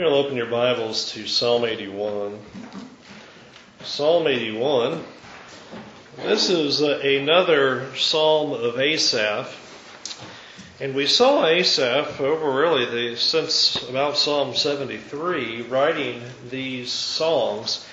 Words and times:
You'll 0.00 0.14
open 0.14 0.34
your 0.34 0.46
Bibles 0.46 1.12
to 1.12 1.26
Psalm 1.26 1.66
81. 1.66 2.38
Psalm 3.84 4.26
81. 4.26 5.04
This 6.16 6.48
is 6.48 6.80
another 6.80 7.94
psalm 7.94 8.54
of 8.54 8.80
Asaph. 8.80 9.54
And 10.80 10.94
we 10.94 11.06
saw 11.06 11.44
Asaph 11.44 12.18
over 12.18 12.50
really 12.50 12.86
the, 12.86 13.16
since 13.18 13.76
about 13.90 14.16
Psalm 14.16 14.54
73 14.56 15.64
writing 15.64 16.22
these 16.48 16.90
songs. 16.90 17.86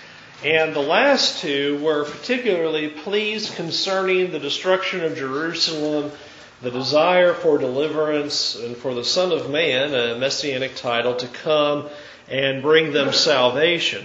And 0.46 0.74
the 0.74 0.80
last 0.80 1.42
two 1.42 1.78
were 1.84 2.06
particularly 2.06 2.88
pleased 2.88 3.56
concerning 3.56 4.32
the 4.32 4.40
destruction 4.40 5.04
of 5.04 5.18
Jerusalem 5.18 6.14
the 6.62 6.72
desire 6.72 7.34
for 7.34 7.58
deliverance 7.58 8.56
and 8.56 8.76
for 8.76 8.94
the 8.94 9.04
Son 9.04 9.32
of 9.32 9.50
Man, 9.50 9.94
a 9.94 10.18
messianic 10.18 10.76
title, 10.76 11.16
to 11.16 11.28
come 11.28 11.88
and 12.28 12.62
bring 12.62 12.92
them 12.92 13.14
salvation. 13.14 14.04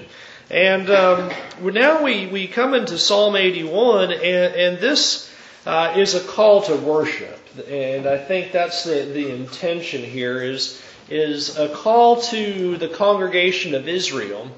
And 0.50 0.90
um, 0.90 1.30
now 1.62 2.02
we, 2.02 2.26
we 2.26 2.46
come 2.46 2.74
into 2.74 2.98
Psalm 2.98 3.36
81, 3.36 4.12
and, 4.12 4.22
and 4.22 4.78
this 4.78 5.32
uh, 5.64 5.94
is 5.96 6.14
a 6.14 6.20
call 6.20 6.62
to 6.62 6.76
worship. 6.76 7.38
And 7.68 8.06
I 8.06 8.18
think 8.18 8.52
that's 8.52 8.84
the, 8.84 9.04
the 9.04 9.34
intention 9.34 10.02
here 10.02 10.42
is, 10.42 10.80
is 11.08 11.56
a 11.56 11.68
call 11.68 12.20
to 12.22 12.76
the 12.76 12.88
congregation 12.88 13.74
of 13.74 13.88
Israel 13.88 14.50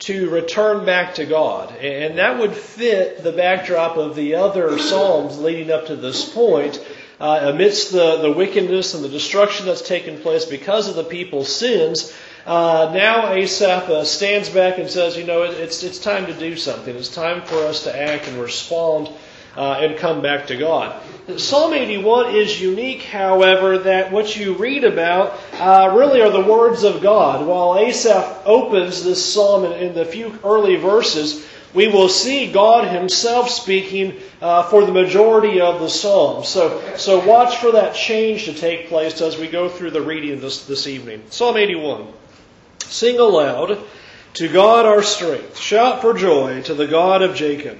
to 0.00 0.28
return 0.30 0.84
back 0.84 1.14
to 1.14 1.24
God. 1.24 1.74
And 1.76 2.18
that 2.18 2.38
would 2.38 2.54
fit 2.54 3.22
the 3.22 3.32
backdrop 3.32 3.96
of 3.96 4.16
the 4.16 4.34
other 4.34 4.78
Psalms 4.78 5.38
leading 5.38 5.70
up 5.70 5.86
to 5.86 5.96
this 5.96 6.28
point 6.28 6.84
uh, 7.22 7.52
amidst 7.52 7.92
the, 7.92 8.16
the 8.16 8.32
wickedness 8.32 8.94
and 8.94 9.04
the 9.04 9.08
destruction 9.08 9.64
that's 9.64 9.80
taken 9.80 10.18
place 10.18 10.44
because 10.44 10.88
of 10.88 10.96
the 10.96 11.04
people's 11.04 11.54
sins, 11.54 12.12
uh, 12.46 12.90
now 12.92 13.32
Asaph 13.32 13.88
uh, 13.88 14.04
stands 14.04 14.48
back 14.48 14.78
and 14.78 14.90
says, 14.90 15.16
you 15.16 15.22
know, 15.22 15.44
it's, 15.44 15.84
it's 15.84 16.00
time 16.00 16.26
to 16.26 16.34
do 16.34 16.56
something. 16.56 16.96
It's 16.96 17.14
time 17.14 17.42
for 17.42 17.58
us 17.58 17.84
to 17.84 17.96
act 17.96 18.26
and 18.26 18.38
respond 18.38 19.08
uh, 19.56 19.78
and 19.80 19.96
come 19.98 20.20
back 20.20 20.48
to 20.48 20.56
God. 20.56 21.00
Psalm 21.36 21.72
81 21.72 22.34
is 22.34 22.60
unique, 22.60 23.02
however, 23.02 23.78
that 23.78 24.10
what 24.10 24.36
you 24.36 24.54
read 24.54 24.82
about 24.82 25.38
uh, 25.60 25.94
really 25.96 26.20
are 26.22 26.30
the 26.30 26.40
words 26.52 26.82
of 26.82 27.02
God. 27.02 27.46
While 27.46 27.78
Asaph 27.78 28.42
opens 28.44 29.04
this 29.04 29.32
psalm 29.32 29.64
in, 29.64 29.72
in 29.74 29.94
the 29.94 30.04
few 30.04 30.36
early 30.42 30.74
verses, 30.74 31.46
we 31.72 31.86
will 31.86 32.08
see 32.08 32.50
God 32.50 32.92
Himself 32.92 33.48
speaking 33.48 34.20
uh, 34.42 34.64
for 34.64 34.84
the 34.84 34.92
majority 34.92 35.60
of 35.60 35.80
the 35.80 35.88
psalm. 35.88 36.42
So, 36.42 36.96
so 36.96 37.24
watch 37.24 37.58
for 37.58 37.72
that 37.72 37.94
change 37.94 38.46
to 38.46 38.52
take 38.52 38.88
place 38.88 39.20
as 39.20 39.38
we 39.38 39.46
go 39.46 39.68
through 39.68 39.92
the 39.92 40.02
reading 40.02 40.40
this, 40.40 40.66
this 40.66 40.88
evening. 40.88 41.22
Psalm 41.30 41.56
81. 41.56 42.08
Sing 42.80 43.20
aloud 43.20 43.78
to 44.34 44.48
God 44.48 44.84
our 44.84 45.04
strength. 45.04 45.58
Shout 45.58 46.00
for 46.00 46.12
joy 46.12 46.62
to 46.62 46.74
the 46.74 46.88
God 46.88 47.22
of 47.22 47.36
Jacob. 47.36 47.78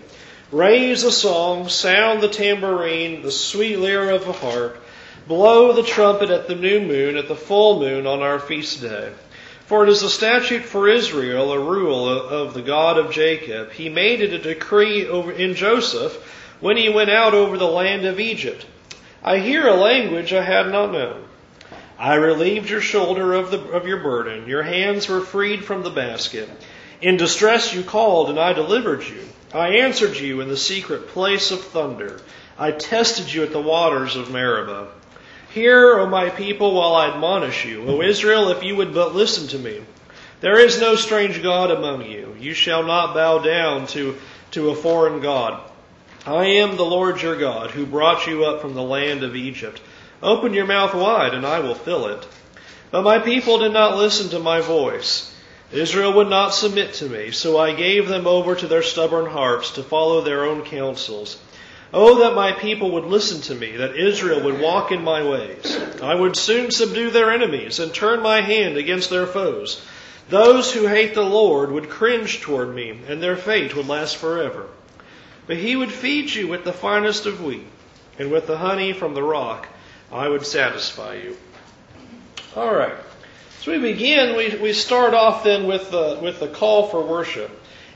Raise 0.52 1.02
a 1.02 1.10
song, 1.10 1.68
sound 1.68 2.20
the 2.20 2.28
tambourine, 2.28 3.22
the 3.22 3.32
sweet 3.32 3.78
lyre 3.78 4.10
of 4.10 4.28
a 4.28 4.32
harp. 4.32 4.80
Blow 5.26 5.72
the 5.72 5.82
trumpet 5.82 6.30
at 6.30 6.46
the 6.46 6.54
new 6.54 6.80
moon, 6.80 7.16
at 7.16 7.26
the 7.26 7.34
full 7.34 7.80
moon 7.80 8.06
on 8.06 8.22
our 8.22 8.38
feast 8.38 8.82
day. 8.82 9.12
For 9.66 9.82
it 9.82 9.88
is 9.88 10.02
a 10.04 10.10
statute 10.10 10.62
for 10.62 10.88
Israel, 10.88 11.52
a 11.52 11.58
rule 11.58 12.08
of 12.08 12.54
the 12.54 12.62
God 12.62 12.98
of 12.98 13.10
Jacob. 13.10 13.72
He 13.72 13.88
made 13.88 14.20
it 14.20 14.32
a 14.32 14.38
decree 14.38 15.08
over 15.08 15.32
in 15.32 15.56
Joseph 15.56 16.38
when 16.62 16.76
he 16.78 16.88
went 16.88 17.10
out 17.10 17.34
over 17.34 17.58
the 17.58 17.66
land 17.66 18.06
of 18.06 18.18
Egypt. 18.18 18.64
I 19.22 19.38
hear 19.38 19.66
a 19.66 19.74
language 19.74 20.32
I 20.32 20.42
had 20.42 20.68
not 20.68 20.92
known. 20.92 21.24
I 21.98 22.14
relieved 22.14 22.70
your 22.70 22.80
shoulder 22.80 23.34
of, 23.34 23.50
the, 23.50 23.60
of 23.60 23.86
your 23.86 23.98
burden. 23.98 24.48
Your 24.48 24.62
hands 24.62 25.08
were 25.08 25.20
freed 25.20 25.64
from 25.64 25.82
the 25.82 25.90
basket. 25.90 26.48
In 27.00 27.16
distress 27.16 27.74
you 27.74 27.82
called, 27.82 28.30
and 28.30 28.38
I 28.38 28.52
delivered 28.52 29.02
you. 29.02 29.28
I 29.52 29.78
answered 29.78 30.16
you 30.16 30.40
in 30.40 30.48
the 30.48 30.56
secret 30.56 31.08
place 31.08 31.50
of 31.50 31.60
thunder. 31.60 32.20
I 32.56 32.70
tested 32.70 33.32
you 33.32 33.42
at 33.42 33.52
the 33.52 33.60
waters 33.60 34.14
of 34.14 34.30
Meribah. 34.30 34.88
Hear, 35.52 35.98
O 35.98 36.06
my 36.06 36.30
people, 36.30 36.74
while 36.74 36.94
I 36.94 37.08
admonish 37.08 37.64
you. 37.64 37.84
O 37.88 38.02
Israel, 38.02 38.50
if 38.50 38.62
you 38.62 38.76
would 38.76 38.94
but 38.94 39.14
listen 39.14 39.48
to 39.48 39.58
me. 39.58 39.82
There 40.40 40.58
is 40.58 40.80
no 40.80 40.94
strange 40.94 41.42
God 41.42 41.72
among 41.72 42.06
you. 42.06 42.36
You 42.38 42.54
shall 42.54 42.84
not 42.84 43.14
bow 43.14 43.38
down 43.38 43.88
to, 43.88 44.16
to 44.52 44.70
a 44.70 44.76
foreign 44.76 45.20
God. 45.20 45.60
I 46.24 46.44
am 46.44 46.76
the 46.76 46.84
Lord 46.84 47.20
your 47.20 47.36
God, 47.36 47.72
who 47.72 47.84
brought 47.84 48.28
you 48.28 48.44
up 48.44 48.60
from 48.60 48.74
the 48.74 48.82
land 48.82 49.24
of 49.24 49.34
Egypt. 49.34 49.80
Open 50.22 50.54
your 50.54 50.66
mouth 50.66 50.94
wide, 50.94 51.34
and 51.34 51.44
I 51.44 51.58
will 51.58 51.74
fill 51.74 52.06
it. 52.06 52.24
But 52.92 53.02
my 53.02 53.18
people 53.18 53.58
did 53.58 53.72
not 53.72 53.96
listen 53.96 54.28
to 54.30 54.38
my 54.38 54.60
voice. 54.60 55.34
Israel 55.72 56.12
would 56.12 56.28
not 56.28 56.54
submit 56.54 56.92
to 56.94 57.06
me, 57.06 57.32
so 57.32 57.58
I 57.58 57.72
gave 57.74 58.06
them 58.06 58.28
over 58.28 58.54
to 58.54 58.68
their 58.68 58.82
stubborn 58.82 59.26
hearts 59.26 59.72
to 59.72 59.82
follow 59.82 60.20
their 60.20 60.44
own 60.44 60.62
counsels. 60.62 61.38
Oh, 61.92 62.20
that 62.20 62.36
my 62.36 62.52
people 62.52 62.92
would 62.92 63.06
listen 63.06 63.40
to 63.42 63.54
me, 63.56 63.78
that 63.78 63.96
Israel 63.96 64.44
would 64.44 64.60
walk 64.60 64.92
in 64.92 65.02
my 65.02 65.28
ways. 65.28 65.76
I 66.00 66.14
would 66.14 66.36
soon 66.36 66.70
subdue 66.70 67.10
their 67.10 67.32
enemies 67.32 67.80
and 67.80 67.92
turn 67.92 68.22
my 68.22 68.42
hand 68.42 68.76
against 68.76 69.10
their 69.10 69.26
foes. 69.26 69.84
Those 70.28 70.72
who 70.72 70.86
hate 70.86 71.14
the 71.14 71.22
Lord 71.22 71.72
would 71.72 71.90
cringe 71.90 72.40
toward 72.42 72.72
me, 72.72 73.00
and 73.08 73.20
their 73.20 73.36
fate 73.36 73.74
would 73.74 73.88
last 73.88 74.16
forever. 74.16 74.68
But 75.46 75.56
he 75.56 75.76
would 75.76 75.92
feed 75.92 76.32
you 76.32 76.48
with 76.48 76.64
the 76.64 76.72
finest 76.72 77.26
of 77.26 77.42
wheat, 77.42 77.66
and 78.18 78.30
with 78.30 78.46
the 78.46 78.58
honey 78.58 78.92
from 78.92 79.14
the 79.14 79.22
rock, 79.22 79.68
I 80.10 80.28
would 80.28 80.46
satisfy 80.46 81.14
you. 81.14 81.36
All 82.54 82.74
right. 82.74 82.94
So 83.60 83.72
we 83.72 83.78
begin, 83.78 84.36
we, 84.36 84.56
we 84.56 84.72
start 84.72 85.14
off 85.14 85.44
then 85.44 85.66
with 85.66 85.90
the, 85.90 86.18
with 86.20 86.40
the 86.40 86.48
call 86.48 86.88
for 86.88 87.02
worship. 87.02 87.50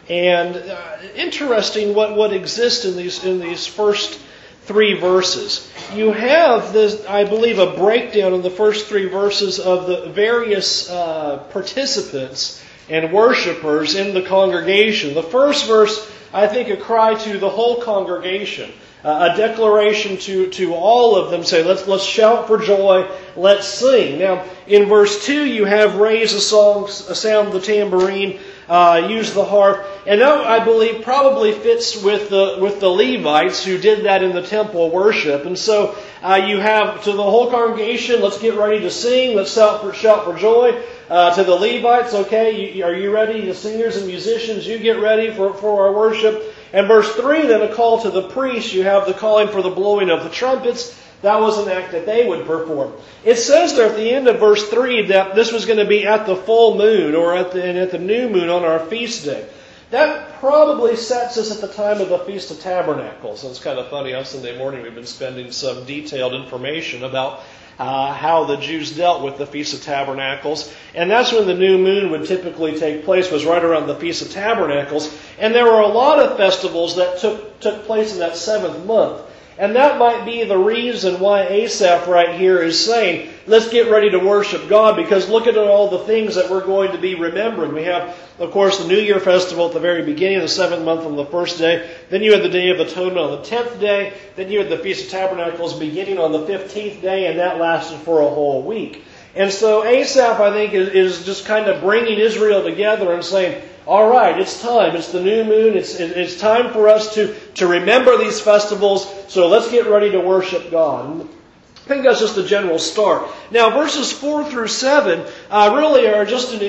And 0.08 0.56
uh, 0.56 0.98
interesting 1.16 1.94
what, 1.94 2.16
what 2.16 2.32
exists 2.32 2.84
in 2.84 2.96
these, 2.96 3.24
in 3.24 3.40
these 3.40 3.66
first 3.66 4.20
three 4.62 4.94
verses. 4.94 5.70
You 5.94 6.12
have 6.12 6.72
this, 6.72 7.04
I 7.06 7.24
believe, 7.24 7.58
a 7.58 7.76
breakdown 7.76 8.32
in 8.32 8.42
the 8.42 8.50
first 8.50 8.86
three 8.86 9.06
verses 9.06 9.58
of 9.58 9.86
the 9.86 10.06
various 10.10 10.90
uh, 10.90 11.38
participants 11.50 12.62
and 12.88 13.12
worshipers 13.12 13.94
in 13.94 14.14
the 14.14 14.22
congregation. 14.22 15.14
The 15.14 15.22
first 15.22 15.66
verse, 15.66 15.98
I 16.36 16.46
think, 16.46 16.68
a 16.68 16.76
cry 16.76 17.14
to 17.14 17.38
the 17.38 17.48
whole 17.48 17.80
congregation. 17.80 18.70
Uh, 19.02 19.30
a 19.32 19.36
declaration 19.36 20.16
to, 20.18 20.50
to 20.50 20.74
all 20.74 21.16
of 21.16 21.30
them 21.30 21.44
say, 21.44 21.62
let's, 21.62 21.86
let's 21.86 22.04
shout 22.04 22.46
for 22.46 22.58
joy, 22.58 23.08
let's 23.36 23.66
sing. 23.68 24.18
Now, 24.18 24.44
in 24.66 24.86
verse 24.86 25.24
2, 25.24 25.46
you 25.46 25.64
have 25.64 25.96
raise 25.96 26.34
a 26.34 26.40
song, 26.40 26.88
sound 26.88 27.52
the 27.52 27.60
tambourine, 27.60 28.40
uh, 28.68 29.06
use 29.08 29.32
the 29.32 29.44
harp. 29.44 29.86
And 30.06 30.20
that, 30.20 30.46
I 30.46 30.64
believe, 30.64 31.04
probably 31.04 31.52
fits 31.52 32.02
with 32.02 32.28
the, 32.30 32.58
with 32.60 32.80
the 32.80 32.88
Levites 32.88 33.64
who 33.64 33.78
did 33.78 34.04
that 34.04 34.22
in 34.22 34.34
the 34.34 34.42
temple 34.42 34.90
worship. 34.90 35.46
And 35.46 35.58
so 35.58 35.96
uh, 36.20 36.42
you 36.46 36.58
have 36.58 37.04
to 37.04 37.12
the 37.12 37.22
whole 37.22 37.50
congregation, 37.50 38.20
let's 38.20 38.40
get 38.40 38.56
ready 38.56 38.80
to 38.80 38.90
sing, 38.90 39.36
let's 39.36 39.54
shout 39.54 39.82
for, 39.82 39.94
shout 39.94 40.24
for 40.24 40.36
joy. 40.36 40.82
Uh, 41.08 41.34
to 41.34 41.44
the 41.44 41.54
Levites, 41.54 42.14
okay, 42.14 42.72
you, 42.72 42.84
are 42.84 42.94
you 42.94 43.12
ready? 43.12 43.46
The 43.46 43.54
singers 43.54 43.96
and 43.96 44.06
musicians, 44.06 44.66
you 44.66 44.78
get 44.78 44.98
ready 45.00 45.32
for, 45.32 45.54
for 45.54 45.86
our 45.86 45.92
worship. 45.92 46.52
And 46.72 46.88
verse 46.88 47.14
3, 47.14 47.46
then 47.46 47.62
a 47.62 47.72
call 47.72 48.02
to 48.02 48.10
the 48.10 48.28
priests, 48.28 48.72
you 48.72 48.82
have 48.82 49.06
the 49.06 49.14
calling 49.14 49.48
for 49.48 49.62
the 49.62 49.70
blowing 49.70 50.10
of 50.10 50.24
the 50.24 50.30
trumpets. 50.30 51.00
That 51.22 51.40
was 51.40 51.58
an 51.58 51.70
act 51.70 51.92
that 51.92 52.06
they 52.06 52.28
would 52.28 52.44
perform. 52.44 52.92
It 53.24 53.36
says 53.36 53.74
there 53.74 53.88
at 53.88 53.96
the 53.96 54.10
end 54.10 54.26
of 54.26 54.40
verse 54.40 54.68
3 54.68 55.06
that 55.06 55.34
this 55.34 55.52
was 55.52 55.64
going 55.64 55.78
to 55.78 55.86
be 55.86 56.06
at 56.06 56.26
the 56.26 56.36
full 56.36 56.76
moon 56.76 57.14
or 57.14 57.36
at 57.36 57.52
the, 57.52 57.64
at 57.64 57.92
the 57.92 57.98
new 57.98 58.28
moon 58.28 58.48
on 58.48 58.64
our 58.64 58.80
feast 58.80 59.24
day. 59.24 59.48
That 59.90 60.40
probably 60.40 60.96
sets 60.96 61.38
us 61.38 61.52
at 61.52 61.60
the 61.60 61.72
time 61.72 62.00
of 62.00 62.08
the 62.08 62.18
Feast 62.18 62.50
of 62.50 62.58
Tabernacles. 62.58 63.44
And 63.44 63.52
it's 63.52 63.62
kind 63.62 63.78
of 63.78 63.88
funny, 63.88 64.12
on 64.14 64.24
Sunday 64.24 64.58
morning 64.58 64.82
we've 64.82 64.94
been 64.94 65.06
spending 65.06 65.52
some 65.52 65.84
detailed 65.84 66.34
information 66.34 67.04
about 67.04 67.42
uh, 67.78 68.12
how 68.12 68.44
the 68.44 68.56
Jews 68.56 68.96
dealt 68.96 69.22
with 69.22 69.38
the 69.38 69.46
Feast 69.46 69.74
of 69.74 69.82
Tabernacles. 69.82 70.72
And 70.94 71.10
that's 71.10 71.32
when 71.32 71.46
the 71.46 71.54
new 71.54 71.78
moon 71.78 72.10
would 72.10 72.26
typically 72.26 72.78
take 72.78 73.04
place, 73.04 73.30
was 73.30 73.44
right 73.44 73.62
around 73.62 73.86
the 73.86 73.96
Feast 73.96 74.22
of 74.22 74.30
Tabernacles. 74.30 75.14
And 75.38 75.54
there 75.54 75.64
were 75.64 75.80
a 75.80 75.88
lot 75.88 76.18
of 76.18 76.36
festivals 76.36 76.96
that 76.96 77.18
took, 77.18 77.60
took 77.60 77.84
place 77.84 78.12
in 78.12 78.20
that 78.20 78.36
seventh 78.36 78.84
month. 78.86 79.25
And 79.58 79.74
that 79.74 79.98
might 79.98 80.26
be 80.26 80.44
the 80.44 80.58
reason 80.58 81.18
why 81.18 81.44
Asaph 81.44 82.06
right 82.06 82.38
here 82.38 82.58
is 82.58 82.84
saying, 82.84 83.30
let's 83.46 83.70
get 83.70 83.90
ready 83.90 84.10
to 84.10 84.18
worship 84.18 84.68
God 84.68 84.96
because 84.96 85.30
look 85.30 85.46
at 85.46 85.56
all 85.56 85.88
the 85.88 86.00
things 86.00 86.34
that 86.34 86.50
we're 86.50 86.64
going 86.64 86.92
to 86.92 86.98
be 86.98 87.14
remembering. 87.14 87.72
We 87.72 87.84
have, 87.84 88.14
of 88.38 88.50
course, 88.50 88.78
the 88.78 88.86
New 88.86 88.98
Year 88.98 89.18
festival 89.18 89.68
at 89.68 89.72
the 89.72 89.80
very 89.80 90.02
beginning 90.02 90.40
the 90.40 90.48
seventh 90.48 90.84
month 90.84 91.06
on 91.06 91.16
the 91.16 91.24
first 91.24 91.56
day. 91.56 91.90
Then 92.10 92.22
you 92.22 92.32
had 92.32 92.42
the 92.42 92.50
Day 92.50 92.68
of 92.68 92.80
Atonement 92.80 93.18
on 93.18 93.30
the 93.30 93.44
tenth 93.44 93.80
day. 93.80 94.12
Then 94.34 94.50
you 94.50 94.58
had 94.58 94.68
the 94.68 94.76
Feast 94.76 95.06
of 95.06 95.10
Tabernacles 95.12 95.78
beginning 95.78 96.18
on 96.18 96.32
the 96.32 96.46
fifteenth 96.46 97.00
day, 97.00 97.26
and 97.26 97.38
that 97.38 97.58
lasted 97.58 97.98
for 98.00 98.20
a 98.20 98.28
whole 98.28 98.62
week. 98.62 99.04
And 99.34 99.50
so 99.50 99.84
Asaph, 99.84 100.38
I 100.38 100.50
think, 100.52 100.74
is, 100.74 100.88
is 100.88 101.24
just 101.24 101.46
kind 101.46 101.68
of 101.68 101.80
bringing 101.80 102.18
Israel 102.18 102.62
together 102.62 103.12
and 103.12 103.24
saying, 103.24 103.62
all 103.86 104.10
right, 104.10 104.38
it's 104.40 104.60
time. 104.60 104.96
It's 104.96 105.12
the 105.12 105.22
new 105.22 105.44
moon. 105.44 105.76
It's, 105.76 105.94
it's 106.00 106.40
time 106.40 106.72
for 106.72 106.88
us 106.88 107.14
to, 107.14 107.34
to 107.54 107.66
remember 107.68 108.18
these 108.18 108.40
festivals. 108.40 109.06
So 109.28 109.46
let's 109.48 109.70
get 109.70 109.86
ready 109.86 110.10
to 110.10 110.20
worship 110.20 110.70
God. 110.70 111.20
I 111.22 111.88
think 111.88 112.02
that's 112.02 112.18
just 112.18 112.34
the 112.34 112.44
general 112.44 112.80
start. 112.80 113.30
Now, 113.52 113.70
verses 113.70 114.10
4 114.12 114.44
through 114.50 114.66
7 114.66 115.24
uh, 115.50 115.74
really 115.76 116.08
are 116.08 116.24
just 116.24 116.52
an, 116.52 116.62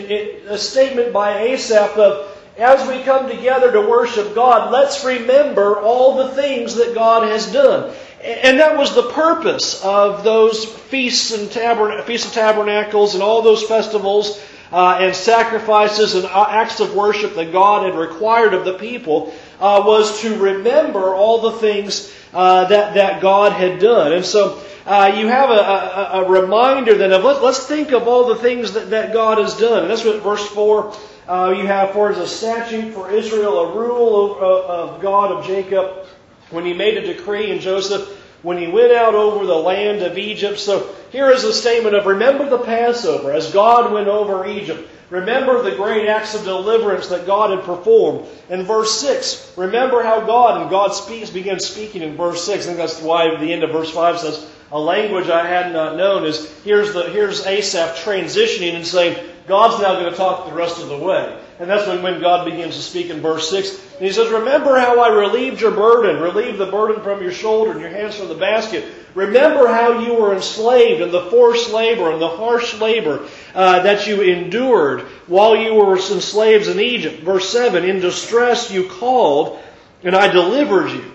a 0.48 0.58
statement 0.60 1.12
by 1.12 1.40
Asaph 1.40 1.98
of 1.98 2.34
as 2.58 2.88
we 2.88 3.04
come 3.04 3.30
together 3.30 3.72
to 3.72 3.82
worship 3.82 4.34
God, 4.34 4.72
let's 4.72 5.06
remember 5.06 5.80
all 5.80 6.18
the 6.18 6.30
things 6.30 6.76
that 6.76 6.96
God 6.96 7.28
has 7.28 7.52
done. 7.52 7.94
And 8.24 8.60
that 8.60 8.78
was 8.78 8.96
the 8.96 9.10
purpose 9.12 9.84
of 9.84 10.24
those 10.24 10.66
feasts 10.66 11.32
and 11.32 11.50
tabern- 11.50 12.04
feasts 12.04 12.28
of 12.28 12.34
tabernacles 12.34 13.14
and 13.14 13.22
all 13.22 13.44
those 13.44 13.64
festivals 13.64 14.42
uh, 14.72 14.98
and 15.00 15.16
sacrifices 15.16 16.16
and 16.16 16.26
uh, 16.26 16.46
acts 16.50 16.80
of 16.80 16.96
worship 16.96 17.36
that 17.36 17.52
God 17.52 17.86
had 17.86 17.98
required 17.98 18.54
of 18.54 18.66
the 18.66 18.74
people 18.74 19.34
uh, 19.60 19.84
was 19.86 20.22
to 20.22 20.38
remember 20.38 21.14
all 21.14 21.42
the 21.42 21.54
things 21.54 22.14
uh, 22.34 22.66
that 22.66 22.96
that 22.96 23.22
God 23.22 23.54
had 23.54 23.80
done. 23.80 24.14
And 24.14 24.26
so 24.26 24.62
uh, 24.86 25.14
you 25.18 25.28
have 25.28 25.50
a, 25.50 25.54
a, 25.54 26.24
a, 26.24 26.30
reminder 26.30 26.96
then 26.96 27.12
of 27.12 27.24
let, 27.24 27.44
us 27.44 27.68
think 27.68 27.92
of 27.92 28.08
all 28.08 28.28
the 28.28 28.36
things 28.36 28.74
that, 28.74 28.90
that 28.92 29.14
God 29.14 29.38
has 29.38 29.58
done. 29.58 29.84
And 29.84 29.92
that's 29.92 30.06
what 30.06 30.22
verse 30.22 30.46
four. 30.48 30.96
Uh, 31.28 31.54
you 31.58 31.68
have 31.68 31.92
for 31.92 32.10
as 32.10 32.18
a 32.18 32.28
statute 32.28 32.94
for 32.94 33.12
Israel 33.12 33.60
a 33.60 33.76
rule 33.76 34.32
of, 34.32 34.42
of 34.42 35.02
God 35.02 35.32
of 35.32 35.46
Jacob 35.46 36.06
when 36.52 36.64
he 36.64 36.74
made 36.74 36.96
a 36.98 37.02
decree 37.02 37.52
in 37.52 37.60
Joseph 37.60 38.17
when 38.42 38.58
he 38.58 38.68
went 38.68 38.92
out 38.92 39.16
over 39.16 39.46
the 39.46 39.56
land 39.56 40.02
of 40.02 40.18
Egypt. 40.18 40.60
So 40.60 40.94
here 41.12 41.30
is 41.32 41.44
a 41.44 41.54
statement 41.54 41.96
of 41.96 42.06
remember 42.06 42.50
the 42.50 42.60
Passover 42.60 43.32
as 43.32 43.52
God 43.52 43.92
went 43.92 44.08
over 44.08 44.48
Egypt. 44.48 44.88
Remember 45.10 45.62
the 45.62 45.76
great 45.76 46.10
acts 46.10 46.36
of 46.36 46.44
deliverance 46.44 47.08
that 47.08 47.26
God 47.26 47.52
had 47.52 47.64
performed. 47.64 48.28
In 48.50 48.64
verse 48.64 49.00
6, 49.00 49.54
remember 49.56 50.04
how 50.04 50.26
God, 50.26 50.62
and 50.62 50.70
God 50.70 50.90
speaks, 50.90 51.30
begins 51.30 51.66
speaking 51.66 52.02
in 52.02 52.18
verse 52.18 52.44
6. 52.44 52.64
I 52.64 52.68
think 52.68 52.78
that's 52.78 53.02
why 53.02 53.38
the 53.38 53.54
end 53.54 53.64
of 53.64 53.72
verse 53.72 53.92
5 53.92 54.20
says, 54.20 54.50
a 54.70 54.80
language 54.80 55.30
I 55.30 55.48
had 55.48 55.72
not 55.72 55.96
known 55.96 56.26
is 56.26 56.52
here's 56.64 56.94
the 56.94 57.04
here's 57.04 57.46
Asaph 57.46 58.04
transitioning 58.04 58.76
and 58.76 58.86
saying, 58.86 59.18
God's 59.48 59.82
now 59.82 59.94
going 59.94 60.12
to 60.12 60.18
talk 60.18 60.46
the 60.46 60.54
rest 60.54 60.82
of 60.82 60.90
the 60.90 60.98
way. 60.98 61.42
And 61.60 61.68
that's 61.68 61.88
when, 61.88 62.04
when 62.04 62.22
God 62.22 62.46
begins 62.46 62.76
to 62.76 62.82
speak 62.82 63.10
in 63.10 63.20
verse 63.20 63.50
6. 63.50 63.96
And 63.96 64.06
he 64.06 64.12
says, 64.12 64.30
Remember 64.30 64.80
how 64.80 65.00
I 65.02 65.10
relieved 65.10 65.60
your 65.60 65.72
burden, 65.72 66.22
relieved 66.22 66.60
the 66.60 66.68
burden 66.68 67.02
from 67.02 67.22
your 67.22 67.32
shoulder 67.32 67.72
and 67.72 67.82
your 67.82 67.90
hands 67.90 68.16
from 68.16 68.28
the 68.28 68.36
basket. 68.36 68.86
Remember 69.16 69.68
how 69.68 70.00
you 70.00 70.14
were 70.14 70.36
enslaved 70.36 71.02
and 71.02 71.12
the 71.12 71.32
forced 71.32 71.72
labor 71.72 72.12
and 72.12 72.22
the 72.22 72.28
harsh 72.28 72.80
labor 72.80 73.28
uh, 73.56 73.82
that 73.82 74.06
you 74.06 74.22
endured 74.22 75.02
while 75.26 75.56
you 75.56 75.74
were 75.74 75.98
enslaved 75.98 76.68
in 76.68 76.80
Egypt. 76.80 77.24
Verse 77.24 77.50
7 77.50 77.84
In 77.84 78.00
distress 78.00 78.70
you 78.70 78.88
called, 78.88 79.60
and 80.04 80.16
I 80.16 80.32
delivered 80.32 80.92
you. 80.92 81.12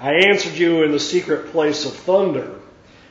I 0.00 0.12
answered 0.30 0.54
you 0.54 0.84
in 0.84 0.92
the 0.92 1.00
secret 1.00 1.50
place 1.50 1.84
of 1.84 1.94
thunder. 1.94 2.57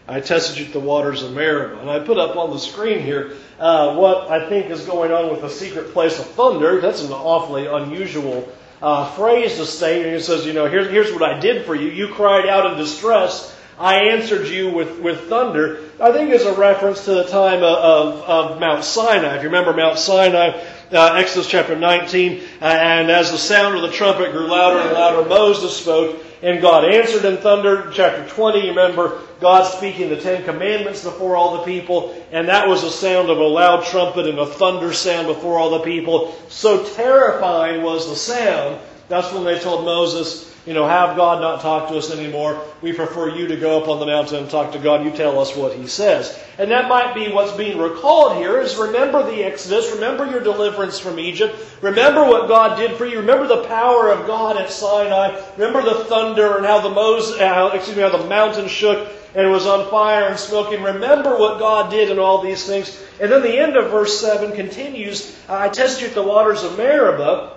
I 0.07 0.21
tested 0.21 0.57
you 0.57 0.65
at 0.65 0.73
the 0.73 0.79
waters 0.79 1.21
of 1.23 1.33
Meribah. 1.33 1.79
And 1.81 1.89
I 1.89 1.99
put 1.99 2.17
up 2.17 2.37
on 2.37 2.51
the 2.51 2.59
screen 2.59 3.01
here 3.01 3.33
uh, 3.59 3.95
what 3.95 4.29
I 4.31 4.47
think 4.47 4.71
is 4.71 4.85
going 4.85 5.11
on 5.11 5.29
with 5.31 5.41
the 5.41 5.49
secret 5.49 5.91
place 5.91 6.17
of 6.17 6.25
thunder. 6.27 6.79
That's 6.79 7.03
an 7.03 7.11
awfully 7.11 7.65
unusual 7.65 8.47
uh, 8.81 9.11
phrase 9.11 9.57
to 9.57 9.65
say. 9.65 10.03
And 10.03 10.15
it 10.15 10.23
says, 10.23 10.45
you 10.45 10.53
know, 10.53 10.67
here's, 10.67 10.89
here's 10.89 11.11
what 11.11 11.23
I 11.23 11.39
did 11.39 11.65
for 11.65 11.75
you. 11.75 11.89
You 11.89 12.13
cried 12.13 12.47
out 12.47 12.71
in 12.71 12.77
distress. 12.77 13.53
I 13.79 14.05
answered 14.05 14.47
you 14.47 14.71
with, 14.71 14.99
with 14.99 15.27
thunder. 15.27 15.81
I 15.99 16.11
think 16.11 16.31
is 16.31 16.45
a 16.45 16.53
reference 16.53 17.05
to 17.05 17.13
the 17.13 17.25
time 17.25 17.61
of, 17.61 17.63
of, 17.63 18.21
of 18.23 18.59
Mount 18.59 18.83
Sinai. 18.83 19.35
If 19.35 19.43
you 19.43 19.49
remember 19.49 19.73
Mount 19.73 19.99
Sinai, 19.99 20.63
uh, 20.91 21.13
Exodus 21.15 21.47
chapter 21.47 21.75
19, 21.75 22.43
uh, 22.61 22.65
and 22.65 23.11
as 23.11 23.31
the 23.31 23.37
sound 23.37 23.75
of 23.75 23.81
the 23.81 23.91
trumpet 23.91 24.31
grew 24.31 24.47
louder 24.47 24.79
and 24.79 24.93
louder, 24.93 25.27
Moses 25.27 25.75
spoke, 25.75 26.23
and 26.41 26.61
God 26.61 26.85
answered 26.85 27.25
in 27.25 27.37
thunder. 27.37 27.91
Chapter 27.93 28.27
20, 28.27 28.69
remember 28.69 29.21
God 29.39 29.63
speaking 29.63 30.09
the 30.09 30.21
Ten 30.21 30.43
Commandments 30.43 31.03
before 31.03 31.35
all 31.35 31.57
the 31.57 31.63
people, 31.63 32.15
and 32.31 32.47
that 32.47 32.67
was 32.67 32.83
a 32.83 32.91
sound 32.91 33.29
of 33.29 33.37
a 33.37 33.43
loud 33.43 33.85
trumpet 33.85 34.27
and 34.27 34.39
a 34.39 34.45
thunder 34.45 34.93
sound 34.93 35.27
before 35.27 35.57
all 35.57 35.71
the 35.71 35.85
people. 35.85 36.35
So 36.49 36.85
terrifying 36.95 37.81
was 37.81 38.07
the 38.09 38.15
sound. 38.15 38.79
That's 39.09 39.31
when 39.33 39.43
they 39.43 39.59
told 39.59 39.85
Moses, 39.85 40.53
you 40.67 40.73
know, 40.73 40.85
have 40.85 41.15
God 41.15 41.39
not 41.39 41.61
talk 41.61 41.87
to 41.87 41.97
us 41.97 42.11
anymore. 42.11 42.61
We 42.81 42.91
prefer 42.91 43.29
you 43.29 43.47
to 43.47 43.55
go 43.55 43.81
up 43.81 43.87
on 43.87 44.01
the 44.01 44.05
mountain 44.05 44.39
and 44.39 44.49
talk 44.49 44.73
to 44.73 44.79
God. 44.79 45.05
You 45.05 45.11
tell 45.11 45.39
us 45.39 45.55
what 45.55 45.73
He 45.73 45.87
says. 45.87 46.37
And 46.59 46.71
that 46.71 46.89
might 46.89 47.15
be 47.15 47.31
what's 47.31 47.53
being 47.53 47.77
recalled 47.77 48.35
here 48.35 48.59
is 48.59 48.75
remember 48.75 49.23
the 49.23 49.45
Exodus. 49.45 49.93
Remember 49.93 50.29
your 50.29 50.41
deliverance 50.41 50.99
from 50.99 51.19
Egypt. 51.19 51.55
Remember 51.81 52.25
what 52.25 52.49
God 52.49 52.77
did 52.77 52.97
for 52.97 53.05
you. 53.05 53.19
Remember 53.19 53.47
the 53.47 53.63
power 53.63 54.11
of 54.11 54.27
God 54.27 54.57
at 54.57 54.69
Sinai. 54.69 55.41
Remember 55.55 55.81
the 55.83 56.03
thunder 56.03 56.57
and 56.57 56.65
how 56.65 56.81
the 56.81 56.89
Moses, 56.89 57.39
uh, 57.39 57.71
excuse 57.73 57.95
me, 57.95 58.03
how 58.03 58.17
the 58.17 58.27
mountain 58.27 58.67
shook 58.67 59.09
and 59.35 59.49
was 59.49 59.65
on 59.65 59.89
fire 59.89 60.27
and 60.27 60.37
smoking. 60.37 60.83
Remember 60.83 61.37
what 61.37 61.59
God 61.59 61.91
did 61.91 62.09
in 62.09 62.19
all 62.19 62.41
these 62.41 62.65
things. 62.65 63.01
And 63.21 63.31
then 63.31 63.41
the 63.41 63.57
end 63.57 63.77
of 63.77 63.89
verse 63.89 64.19
7 64.19 64.51
continues, 64.53 65.33
I 65.47 65.69
tested 65.69 66.01
you 66.01 66.07
at 66.09 66.13
the 66.13 66.23
waters 66.23 66.63
of 66.63 66.75
Meribah. 66.75 67.56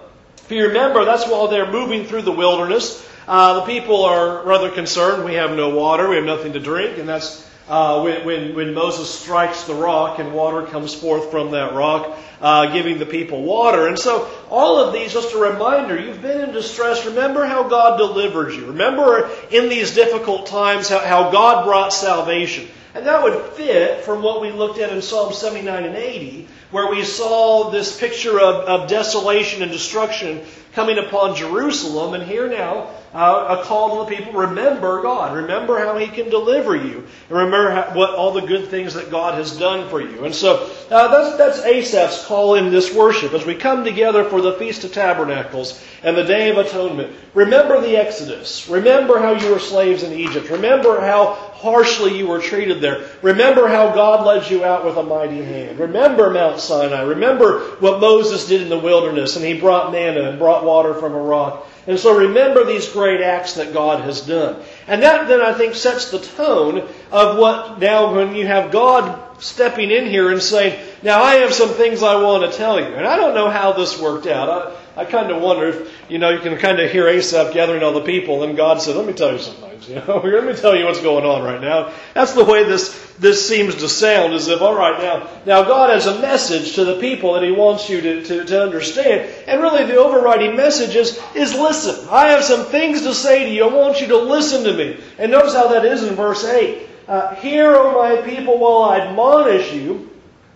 If 0.51 0.57
you 0.57 0.67
remember, 0.67 1.05
that's 1.05 1.29
while 1.29 1.47
they're 1.47 1.71
moving 1.71 2.07
through 2.07 2.23
the 2.23 2.33
wilderness. 2.33 3.09
Uh, 3.29 3.61
the 3.61 3.67
people 3.67 4.05
are 4.05 4.43
rather 4.43 4.69
concerned. 4.69 5.25
We 5.25 5.35
have 5.35 5.53
no 5.53 5.69
water. 5.69 6.09
We 6.09 6.17
have 6.17 6.25
nothing 6.25 6.55
to 6.55 6.59
drink. 6.59 6.99
And 6.99 7.09
that's 7.09 7.49
uh, 7.69 8.03
when, 8.03 8.27
when, 8.27 8.55
when, 8.57 8.75
Moses 8.75 9.09
strikes 9.09 9.63
the 9.63 9.75
rock 9.75 10.19
and 10.19 10.35
water 10.35 10.67
comes 10.67 10.93
forth 10.93 11.31
from 11.31 11.53
that 11.53 11.73
rock, 11.73 12.19
uh, 12.41 12.73
giving 12.73 12.99
the 12.99 13.07
people 13.07 13.43
water. 13.43 13.87
And 13.89 13.99
so 13.99 14.31
all 14.49 14.79
of 14.79 14.93
these, 14.93 15.13
just 15.13 15.35
a 15.35 15.39
reminder, 15.39 16.01
you've 16.01 16.23
been 16.23 16.41
in 16.41 16.53
distress. 16.53 17.07
Remember 17.07 17.45
how 17.45 17.69
God 17.69 17.99
delivered 17.99 18.53
you. 18.53 18.67
Remember 18.67 19.31
in 19.51 19.69
these 19.69 19.95
difficult 19.95 20.47
times 20.47 20.89
how, 20.89 21.01
how 21.01 21.31
God 21.31 21.65
brought 21.65 21.93
salvation. 21.93 22.67
And 22.95 23.07
that 23.07 23.23
would 23.23 23.39
fit 23.53 24.05
from 24.05 24.23
what 24.23 24.41
we 24.41 24.51
looked 24.51 24.81
at 24.81 24.93
in 24.93 25.01
Psalm 25.01 25.33
79 25.33 25.85
and 25.85 25.95
80, 25.97 26.49
where 26.73 26.91
we 26.91 27.05
saw 27.05 27.71
this 27.71 27.99
picture 27.99 28.41
of, 28.41 28.65
of 28.65 28.89
desolation 28.89 29.63
and 29.63 29.71
destruction 29.71 30.41
coming 30.73 30.99
upon 30.99 31.37
Jerusalem. 31.37 32.15
And 32.15 32.25
here 32.25 32.49
now, 32.49 32.91
uh, 33.15 33.59
a 33.61 33.65
call 33.65 34.05
to 34.05 34.11
the 34.11 34.17
people, 34.17 34.41
remember 34.41 35.03
God. 35.03 35.37
Remember 35.37 35.79
how 35.79 35.99
He 35.99 36.09
can 36.09 36.31
deliver 36.31 36.75
you. 36.75 37.07
And 37.29 37.39
remember 37.39 37.71
how, 37.71 37.95
what 37.95 38.11
all 38.15 38.33
the 38.33 38.43
good 38.43 38.69
things 38.69 38.95
that 38.95 39.11
God 39.11 39.35
has 39.35 39.57
done 39.57 39.89
for 39.89 40.01
you. 40.01 40.25
And 40.25 40.35
so 40.35 40.71
uh, 40.91 41.09
that's, 41.09 41.37
that's 41.37 41.61
Asaph's 41.65 42.25
call 42.31 42.55
in 42.55 42.71
this 42.71 42.95
worship. 42.95 43.35
As 43.35 43.45
we 43.45 43.57
come 43.57 43.83
together 43.83 44.23
for 44.23 44.41
the 44.41 44.53
Feast 44.53 44.85
of 44.85 44.93
Tabernacles 44.93 45.85
and 46.05 46.17
the 46.17 46.23
Day 46.23 46.49
of 46.51 46.59
Atonement, 46.59 47.13
remember 47.35 47.81
the 47.81 47.97
Exodus. 47.97 48.69
Remember 48.69 49.19
how 49.19 49.33
you 49.33 49.51
were 49.51 49.59
slaves 49.59 50.05
in 50.05 50.13
Egypt. 50.13 50.49
Remember 50.49 51.01
how 51.01 51.35
harshly 51.55 52.17
you 52.17 52.29
were 52.29 52.39
treated 52.39 52.81
there. 52.81 53.09
Remember 53.23 53.67
how 53.67 53.93
God 53.93 54.25
led 54.25 54.49
you 54.49 54.65
out 54.65 54.85
with 54.85 54.97
a 54.97 55.03
mighty 55.03 55.43
hand. 55.43 55.81
Remember 55.81 56.31
Mount 56.31 56.61
Sinai. 56.61 57.03
Remember 57.03 57.63
what 57.81 58.01
Moses 58.01 58.47
did 58.47 58.63
in 58.63 58.69
the 58.69 58.79
wilderness 58.79 59.35
and 59.35 59.45
he 59.45 59.59
brought 59.59 59.91
manna 59.91 60.31
and 60.31 60.39
brought 60.39 60.65
water 60.65 60.95
from 60.95 61.15
a 61.15 61.21
rock. 61.21 61.67
And 61.87 61.99
so 61.99 62.17
remember 62.17 62.65
these 62.65 62.89
great 62.89 63.21
acts 63.21 63.55
that 63.55 63.73
God 63.73 64.03
has 64.03 64.21
done. 64.21 64.63
And 64.87 65.03
that 65.03 65.29
then 65.29 65.41
I 65.41 65.55
think 65.55 65.75
sets 65.75 66.11
the 66.11 66.19
tone 66.19 66.89
of 67.11 67.39
what 67.39 67.79
now 67.79 68.15
when 68.15 68.35
you 68.35 68.47
have 68.47 68.71
God 68.71 69.43
stepping 69.43 69.91
in 69.91 70.07
here 70.07 70.31
and 70.31 70.43
saying, 70.43 70.79
now 71.03 71.23
I 71.23 71.37
have 71.37 71.55
some 71.55 71.71
things 71.71 72.03
I 72.03 72.23
want 72.23 72.51
to 72.51 72.57
tell 72.57 72.79
you. 72.79 72.95
And 72.95 73.07
I 73.07 73.17
don't 73.17 73.35
know 73.35 73.49
how 73.49 73.73
this 73.73 73.99
worked 73.99 74.27
out. 74.27 74.77
I, 74.97 75.03
I 75.03 75.05
kind 75.07 75.31
of 75.31 75.41
wonder 75.41 75.69
if, 75.69 76.11
you 76.11 76.19
know, 76.19 76.31
you 76.31 76.41
can 76.41 76.59
kind 76.59 76.81
of 76.81 76.91
hear 76.91 77.09
Asaph 77.09 77.55
gathering 77.55 77.83
all 77.83 77.93
the 77.93 78.03
people 78.03 78.43
and 78.43 78.57
God 78.57 78.83
said, 78.83 78.97
let 78.97 79.07
me 79.07 79.15
tell 79.15 79.33
you 79.33 79.39
some 79.39 79.57
things. 79.81 79.89
You 79.91 79.97
know, 79.97 80.21
let 80.23 80.45
me 80.45 80.55
tell 80.55 80.77
you 80.77 80.85
what's 80.85 81.01
going 81.01 81.25
on 81.25 81.43
right 81.43 81.61
now. 81.61 81.93
That's 82.15 82.33
the 82.33 82.45
way 82.45 82.65
this, 82.65 83.15
this 83.19 83.47
seems 83.47 83.77
to 83.77 83.89
sound 83.89 84.35
as 84.35 84.49
if, 84.49 84.61
all 84.61 84.75
right, 84.75 85.01
now, 85.01 85.29
now 85.45 85.69
God 85.69 85.91
has 85.91 86.07
a 86.07 86.21
message 86.21 86.75
to 86.75 86.85
the 86.85 87.01
people 87.01 87.35
that 87.35 87.43
He 87.43 87.51
wants 87.51 87.89
you 87.89 88.01
to, 88.01 88.25
to, 88.25 88.45
to 88.45 88.63
understand. 88.63 89.31
And 89.47 89.61
really 89.61 89.85
the 89.85 89.97
overriding 89.97 90.57
message 90.57 90.95
is, 90.97 91.21
is 91.35 91.55
listen. 91.55 92.09
I 92.11 92.29
have 92.29 92.45
some 92.45 92.67
things 92.67 93.03
to 93.03 93.15
say 93.15 93.45
to 93.45 93.51
you. 93.51 93.65
I 93.65 93.75
want 93.75 94.01
you 94.01 94.09
to 94.09 94.19
listen 94.19 94.65
to 94.65 94.73
me. 94.77 95.01
And 95.19 95.31
notice 95.31 95.55
how 95.55 95.69
that 95.69 95.85
is 95.85 96.03
in 96.03 96.15
verse 96.15 96.45
8. 96.45 96.87
Uh, 97.09 97.35
Hear, 97.37 97.75
O 97.75 98.01
my 98.01 98.23
people, 98.23 98.59
while 98.59 98.91
I 98.91 99.01
admonish 99.01 99.73
you. 99.73 100.11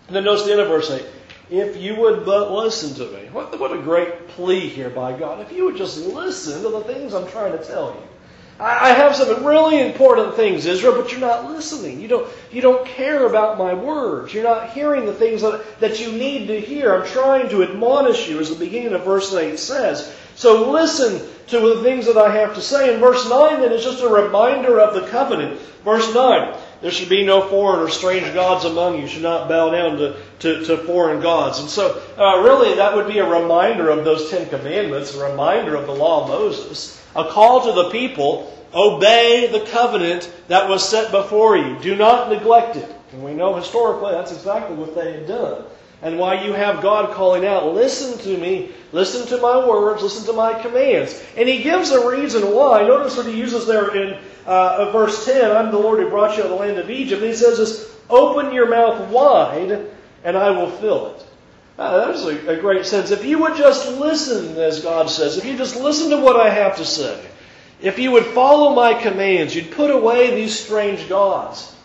And 0.07 0.15
then 0.15 0.23
notice 0.23 0.45
the 0.45 0.51
end 0.51 0.61
of 0.61 0.67
verse 0.67 0.89
8. 0.89 1.05
If 1.49 1.77
you 1.77 1.95
would 1.95 2.25
but 2.25 2.51
listen 2.51 2.95
to 2.95 3.11
me. 3.13 3.29
What, 3.31 3.59
what 3.59 3.71
a 3.71 3.81
great 3.81 4.29
plea 4.29 4.67
here 4.67 4.89
by 4.89 5.17
God. 5.17 5.41
If 5.41 5.51
you 5.51 5.65
would 5.65 5.77
just 5.77 5.99
listen 5.99 6.63
to 6.63 6.69
the 6.69 6.81
things 6.81 7.13
I'm 7.13 7.27
trying 7.27 7.55
to 7.55 7.63
tell 7.63 7.89
you. 7.89 8.14
I 8.57 8.93
have 8.93 9.17
some 9.17 9.45
really 9.45 9.81
important 9.81 10.35
things, 10.35 10.65
Israel, 10.65 11.01
but 11.01 11.11
you're 11.11 11.19
not 11.19 11.51
listening. 11.51 11.99
You 11.99 12.07
don't, 12.07 12.29
you 12.53 12.61
don't 12.61 12.87
care 12.87 13.25
about 13.25 13.57
my 13.57 13.73
words. 13.73 14.33
You're 14.33 14.45
not 14.45 14.71
hearing 14.71 15.05
the 15.05 15.13
things 15.13 15.41
that, 15.41 15.79
that 15.81 15.99
you 15.99 16.13
need 16.13 16.47
to 16.47 16.61
hear. 16.61 16.95
I'm 16.95 17.05
trying 17.05 17.49
to 17.49 17.63
admonish 17.63 18.29
you, 18.29 18.39
as 18.39 18.49
the 18.49 18.55
beginning 18.55 18.93
of 18.93 19.03
verse 19.03 19.33
8 19.33 19.59
says. 19.59 20.15
So 20.35 20.71
listen 20.71 21.21
to 21.47 21.59
the 21.59 21.83
things 21.83 22.05
that 22.05 22.15
I 22.15 22.33
have 22.33 22.55
to 22.55 22.61
say. 22.61 22.93
And 22.93 23.01
verse 23.01 23.29
9 23.29 23.59
then 23.59 23.73
is 23.73 23.83
just 23.83 24.01
a 24.01 24.07
reminder 24.07 24.79
of 24.79 24.93
the 24.93 25.07
covenant. 25.09 25.59
Verse 25.83 26.13
9, 26.15 26.57
there 26.81 26.91
should 26.91 27.09
be 27.09 27.25
no 27.25 27.49
foreign 27.49 27.81
or 27.81 27.89
strange 27.89 28.33
gods 28.33 28.63
among 28.63 28.95
you. 28.95 29.01
You 29.01 29.07
should 29.07 29.21
not 29.21 29.49
bow 29.49 29.69
down 29.69 29.97
to, 29.97 30.15
to, 30.39 30.65
to 30.65 30.77
foreign 30.77 31.21
gods. 31.21 31.59
And 31.59 31.69
so, 31.69 32.01
uh, 32.17 32.41
really, 32.41 32.75
that 32.75 32.95
would 32.95 33.07
be 33.07 33.19
a 33.19 33.29
reminder 33.29 33.89
of 33.89 34.05
those 34.05 34.29
Ten 34.29 34.47
Commandments, 34.47 35.13
a 35.13 35.29
reminder 35.29 35.75
of 35.75 35.87
the 35.87 35.93
law 35.93 36.23
of 36.23 36.29
Moses 36.29 37.01
a 37.15 37.29
call 37.29 37.65
to 37.65 37.83
the 37.83 37.89
people 37.89 38.51
obey 38.73 39.47
the 39.47 39.65
covenant 39.71 40.31
that 40.49 40.69
was 40.69 40.87
set 40.87 41.11
before 41.11 41.57
you. 41.57 41.79
Do 41.79 41.95
not 41.95 42.29
neglect 42.29 42.75
it. 42.75 42.95
And 43.13 43.23
we 43.23 43.33
know 43.33 43.55
historically 43.55 44.11
that's 44.11 44.33
exactly 44.33 44.75
what 44.75 44.93
they 44.93 45.13
had 45.13 45.27
done. 45.27 45.63
And 46.01 46.19
why 46.19 46.43
you 46.43 46.51
have 46.51 46.83
God 46.83 47.15
calling 47.15 47.45
out, 47.45 47.73
listen 47.73 48.19
to 48.19 48.37
me, 48.37 48.71
listen 48.91 49.25
to 49.29 49.41
my 49.41 49.65
words, 49.65 50.03
listen 50.03 50.25
to 50.25 50.33
my 50.33 50.61
commands. 50.61 51.23
And 51.37 51.47
he 51.47 51.63
gives 51.63 51.91
a 51.91 52.07
reason 52.07 52.53
why. 52.53 52.83
Notice 52.83 53.15
what 53.15 53.25
he 53.25 53.39
uses 53.39 53.65
there 53.65 53.95
in 53.95 54.19
uh, 54.45 54.91
verse 54.91 55.25
10 55.25 55.55
I'm 55.55 55.71
the 55.71 55.79
Lord 55.79 55.99
who 55.99 56.09
brought 56.09 56.37
you 56.37 56.43
out 56.43 56.51
of 56.51 56.51
the 56.51 56.57
land 56.57 56.77
of 56.77 56.91
Egypt. 56.91 57.21
And 57.21 57.31
he 57.31 57.35
says 57.35 57.57
this, 57.57 57.95
open 58.09 58.53
your 58.53 58.69
mouth 58.69 59.09
wide, 59.09 59.87
and 60.23 60.37
I 60.37 60.51
will 60.51 60.69
fill 60.69 61.15
it. 61.15 61.25
Uh, 61.77 61.97
that 61.97 62.15
is 62.15 62.25
a, 62.25 62.53
a 62.53 62.57
great 62.59 62.85
sense. 62.85 63.11
If 63.11 63.25
you 63.25 63.39
would 63.39 63.57
just 63.57 63.89
listen, 63.99 64.57
as 64.57 64.79
God 64.81 65.09
says, 65.09 65.37
if 65.37 65.45
you 65.45 65.57
just 65.57 65.75
listen 65.75 66.09
to 66.11 66.17
what 66.17 66.39
I 66.39 66.49
have 66.49 66.77
to 66.77 66.85
say, 66.85 67.21
if 67.81 67.99
you 67.99 68.11
would 68.11 68.25
follow 68.25 68.73
my 68.73 68.93
commands, 68.93 69.53
you'd 69.53 69.71
put 69.71 69.91
away 69.91 70.33
these 70.35 70.57
strange 70.57 71.09
gods. 71.09 71.75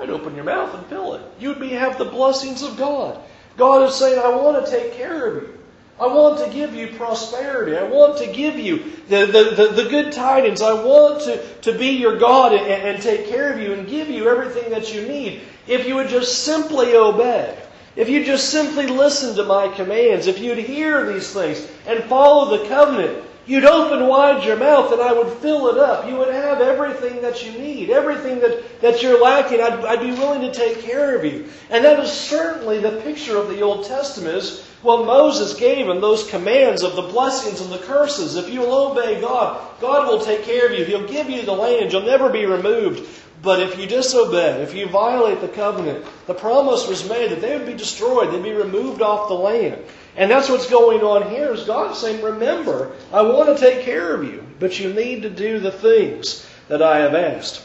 I'd 0.00 0.10
open 0.10 0.34
your 0.34 0.44
mouth 0.44 0.74
and 0.74 0.84
fill 0.86 1.14
it. 1.14 1.22
You'd 1.38 1.60
be, 1.60 1.70
have 1.70 1.96
the 1.96 2.04
blessings 2.04 2.62
of 2.62 2.76
God. 2.76 3.22
God 3.56 3.88
is 3.88 3.94
saying, 3.94 4.18
I 4.18 4.34
want 4.34 4.64
to 4.64 4.70
take 4.70 4.94
care 4.94 5.26
of 5.26 5.42
you. 5.42 5.58
I 5.98 6.08
want 6.08 6.44
to 6.44 6.52
give 6.52 6.74
you 6.74 6.88
prosperity. 6.88 7.74
I 7.74 7.84
want 7.84 8.18
to 8.18 8.26
give 8.26 8.58
you 8.58 8.92
the, 9.08 9.24
the, 9.24 9.54
the, 9.56 9.82
the 9.82 9.88
good 9.88 10.12
tidings. 10.12 10.60
I 10.60 10.74
want 10.74 11.22
to, 11.22 11.42
to 11.62 11.78
be 11.78 11.90
your 11.90 12.18
God 12.18 12.52
and, 12.52 12.66
and 12.66 13.02
take 13.02 13.28
care 13.28 13.50
of 13.50 13.60
you 13.60 13.72
and 13.72 13.88
give 13.88 14.10
you 14.10 14.28
everything 14.28 14.70
that 14.70 14.92
you 14.92 15.08
need. 15.08 15.40
If 15.66 15.86
you 15.86 15.94
would 15.94 16.08
just 16.08 16.44
simply 16.44 16.94
obey. 16.94 17.56
If 17.96 18.10
you 18.10 18.24
just 18.24 18.50
simply 18.50 18.86
listen 18.86 19.34
to 19.36 19.44
my 19.44 19.68
commands, 19.68 20.26
if 20.26 20.38
you'd 20.38 20.58
hear 20.58 21.10
these 21.10 21.32
things 21.32 21.66
and 21.86 22.04
follow 22.04 22.58
the 22.58 22.68
covenant, 22.68 23.24
you'd 23.46 23.64
open 23.64 24.06
wide 24.06 24.44
your 24.44 24.56
mouth 24.56 24.92
and 24.92 25.00
I 25.00 25.14
would 25.14 25.32
fill 25.38 25.68
it 25.68 25.78
up. 25.78 26.06
You 26.06 26.16
would 26.16 26.32
have 26.32 26.60
everything 26.60 27.22
that 27.22 27.44
you 27.44 27.52
need, 27.58 27.88
everything 27.88 28.40
that, 28.40 28.80
that 28.82 29.02
you're 29.02 29.22
lacking. 29.22 29.62
I'd, 29.62 29.82
I'd 29.84 30.00
be 30.00 30.10
willing 30.10 30.42
to 30.42 30.52
take 30.52 30.82
care 30.82 31.16
of 31.16 31.24
you. 31.24 31.48
And 31.70 31.84
that 31.86 31.98
is 32.00 32.12
certainly 32.12 32.80
the 32.80 33.00
picture 33.00 33.38
of 33.38 33.48
the 33.48 33.62
Old 33.62 33.86
Testament 33.86 34.36
is 34.36 34.66
what 34.82 35.06
Moses 35.06 35.54
gave 35.54 35.88
him, 35.88 36.00
those 36.02 36.28
commands 36.28 36.82
of 36.82 36.96
the 36.96 37.02
blessings 37.02 37.62
and 37.62 37.72
the 37.72 37.78
curses. 37.78 38.36
If 38.36 38.50
you'll 38.50 38.72
obey 38.72 39.22
God, 39.22 39.80
God 39.80 40.06
will 40.06 40.20
take 40.20 40.42
care 40.42 40.66
of 40.66 40.78
you. 40.78 40.84
He'll 40.84 41.08
give 41.08 41.30
you 41.30 41.42
the 41.42 41.52
land. 41.52 41.92
You'll 41.92 42.02
never 42.02 42.28
be 42.28 42.44
removed. 42.44 43.08
But 43.42 43.60
if 43.60 43.78
you 43.78 43.86
disobey, 43.86 44.62
if 44.62 44.74
you 44.74 44.88
violate 44.88 45.40
the 45.40 45.48
covenant, 45.48 46.04
the 46.26 46.34
promise 46.34 46.88
was 46.88 47.08
made 47.08 47.30
that 47.30 47.40
they 47.40 47.56
would 47.56 47.66
be 47.66 47.74
destroyed, 47.74 48.32
they'd 48.32 48.42
be 48.42 48.52
removed 48.52 49.02
off 49.02 49.28
the 49.28 49.34
land. 49.34 49.82
And 50.16 50.30
that's 50.30 50.48
what's 50.48 50.70
going 50.70 51.02
on 51.02 51.30
here 51.30 51.52
is 51.52 51.64
God 51.64 51.94
saying, 51.94 52.22
remember, 52.22 52.92
I 53.12 53.22
want 53.22 53.56
to 53.56 53.62
take 53.62 53.84
care 53.84 54.14
of 54.14 54.24
you, 54.24 54.44
but 54.58 54.78
you 54.80 54.92
need 54.92 55.22
to 55.22 55.30
do 55.30 55.58
the 55.58 55.70
things 55.70 56.46
that 56.68 56.82
I 56.82 56.98
have 56.98 57.14
asked. 57.14 57.62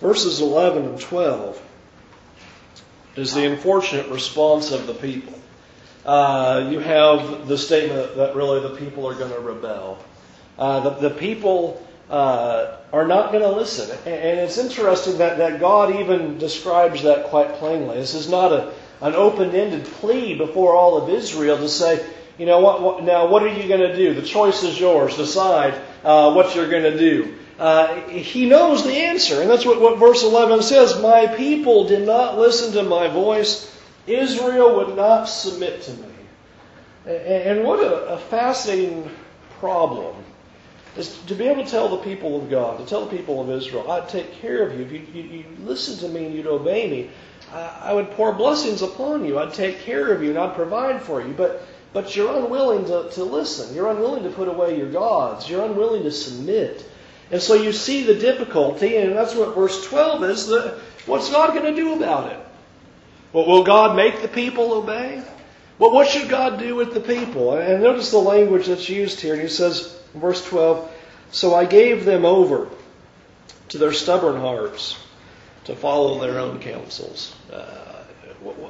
Verses 0.00 0.40
11 0.40 0.84
and 0.84 1.00
12 1.00 1.62
is 3.16 3.34
the 3.34 3.46
unfortunate 3.46 4.08
response 4.08 4.72
of 4.72 4.86
the 4.86 4.94
people. 4.94 5.38
Uh, 6.04 6.68
you 6.70 6.78
have 6.78 7.48
the 7.48 7.58
statement 7.58 8.16
that 8.16 8.36
really 8.36 8.60
the 8.60 8.76
people 8.76 9.06
are 9.06 9.14
going 9.14 9.32
to 9.32 9.40
rebel. 9.40 9.98
Uh, 10.58 10.80
the, 10.80 11.08
the 11.08 11.10
people 11.10 11.86
uh, 12.10 12.76
are 12.92 13.06
not 13.06 13.32
going 13.32 13.42
to 13.42 13.50
listen. 13.50 13.90
And 14.06 14.38
it's 14.40 14.58
interesting 14.58 15.18
that, 15.18 15.38
that 15.38 15.60
God 15.60 15.96
even 15.96 16.38
describes 16.38 17.02
that 17.02 17.26
quite 17.26 17.54
plainly. 17.54 17.96
This 17.96 18.14
is 18.14 18.28
not 18.28 18.52
a, 18.52 18.72
an 19.00 19.14
open 19.14 19.54
ended 19.54 19.84
plea 19.84 20.36
before 20.36 20.74
all 20.74 20.96
of 20.96 21.10
Israel 21.10 21.56
to 21.58 21.68
say, 21.68 22.04
you 22.38 22.46
know, 22.46 22.60
what, 22.60 22.82
what 22.82 23.04
now 23.04 23.28
what 23.28 23.42
are 23.42 23.52
you 23.52 23.66
going 23.66 23.80
to 23.80 23.96
do? 23.96 24.14
The 24.14 24.22
choice 24.22 24.62
is 24.62 24.78
yours. 24.78 25.16
Decide 25.16 25.74
uh, 26.04 26.32
what 26.32 26.54
you're 26.54 26.68
going 26.68 26.84
to 26.84 26.98
do. 26.98 27.34
Uh, 27.58 28.02
he 28.08 28.46
knows 28.46 28.84
the 28.84 28.92
answer. 28.92 29.40
And 29.40 29.48
that's 29.48 29.64
what, 29.64 29.80
what 29.80 29.98
verse 29.98 30.22
11 30.22 30.62
says 30.62 31.00
My 31.00 31.26
people 31.26 31.88
did 31.88 32.06
not 32.06 32.38
listen 32.38 32.72
to 32.74 32.82
my 32.82 33.08
voice, 33.08 33.74
Israel 34.06 34.76
would 34.76 34.96
not 34.96 35.24
submit 35.24 35.82
to 35.82 35.92
me. 35.92 36.08
And, 37.06 37.62
what 37.64 37.78
a, 37.80 38.14
a 38.14 38.18
fascinating 38.18 39.08
problem 39.60 40.16
is 40.96 41.16
to 41.26 41.34
be 41.34 41.46
able 41.46 41.64
to 41.64 41.70
tell 41.70 41.88
the 41.88 41.98
people 41.98 42.40
of 42.40 42.50
God, 42.50 42.78
to 42.78 42.86
tell 42.86 43.04
the 43.04 43.16
people 43.16 43.40
of 43.40 43.50
Israel, 43.50 43.90
I'd 43.90 44.08
take 44.08 44.32
care 44.40 44.66
of 44.66 44.78
you. 44.78 44.84
If 44.84 44.92
you, 44.92 45.06
you, 45.12 45.22
you 45.22 45.44
listen 45.60 45.98
to 45.98 46.08
me 46.08 46.26
and 46.26 46.34
you'd 46.34 46.46
obey 46.46 46.90
me, 46.90 47.10
I, 47.52 47.90
I 47.90 47.92
would 47.92 48.10
pour 48.12 48.32
blessings 48.32 48.82
upon 48.82 49.24
you. 49.24 49.38
I'd 49.38 49.54
take 49.54 49.80
care 49.80 50.12
of 50.12 50.22
you 50.22 50.30
and 50.30 50.38
I'd 50.38 50.54
provide 50.54 51.02
for 51.02 51.20
you. 51.20 51.34
But, 51.34 51.66
but 51.92 52.16
you're 52.16 52.34
unwilling 52.36 52.86
to, 52.86 53.10
to 53.10 53.24
listen. 53.24 53.74
You're 53.74 53.90
unwilling 53.90 54.24
to 54.24 54.30
put 54.30 54.48
away 54.48 54.78
your 54.78 54.90
gods. 54.90 55.48
You're 55.48 55.64
unwilling 55.64 56.02
to 56.04 56.10
submit. 56.10 56.88
And 57.30 57.42
so 57.42 57.54
you 57.54 57.72
see 57.72 58.04
the 58.04 58.14
difficulty, 58.14 58.96
and 58.96 59.16
that's 59.16 59.34
what 59.34 59.54
verse 59.54 59.84
12 59.88 60.24
is. 60.24 60.46
The, 60.46 60.80
what's 61.06 61.30
God 61.30 61.54
going 61.54 61.74
to 61.74 61.80
do 61.80 61.94
about 61.94 62.30
it? 62.30 62.38
Well, 63.32 63.46
will 63.46 63.64
God 63.64 63.96
make 63.96 64.22
the 64.22 64.28
people 64.28 64.72
obey? 64.72 65.22
Well, 65.78 65.90
what 65.90 66.08
should 66.08 66.28
God 66.28 66.58
do 66.58 66.74
with 66.74 66.94
the 66.94 67.00
people? 67.00 67.56
And 67.56 67.82
notice 67.82 68.10
the 68.10 68.18
language 68.18 68.66
that's 68.66 68.88
used 68.88 69.20
here. 69.20 69.38
He 69.38 69.48
says, 69.48 69.95
Verse 70.14 70.44
12 70.46 70.90
So 71.30 71.54
I 71.54 71.64
gave 71.64 72.04
them 72.04 72.24
over 72.24 72.68
to 73.68 73.78
their 73.78 73.92
stubborn 73.92 74.40
hearts 74.40 74.98
to 75.64 75.74
follow 75.74 76.20
their 76.20 76.38
own 76.38 76.60
counsels. 76.60 77.34
Uh, 77.52 78.02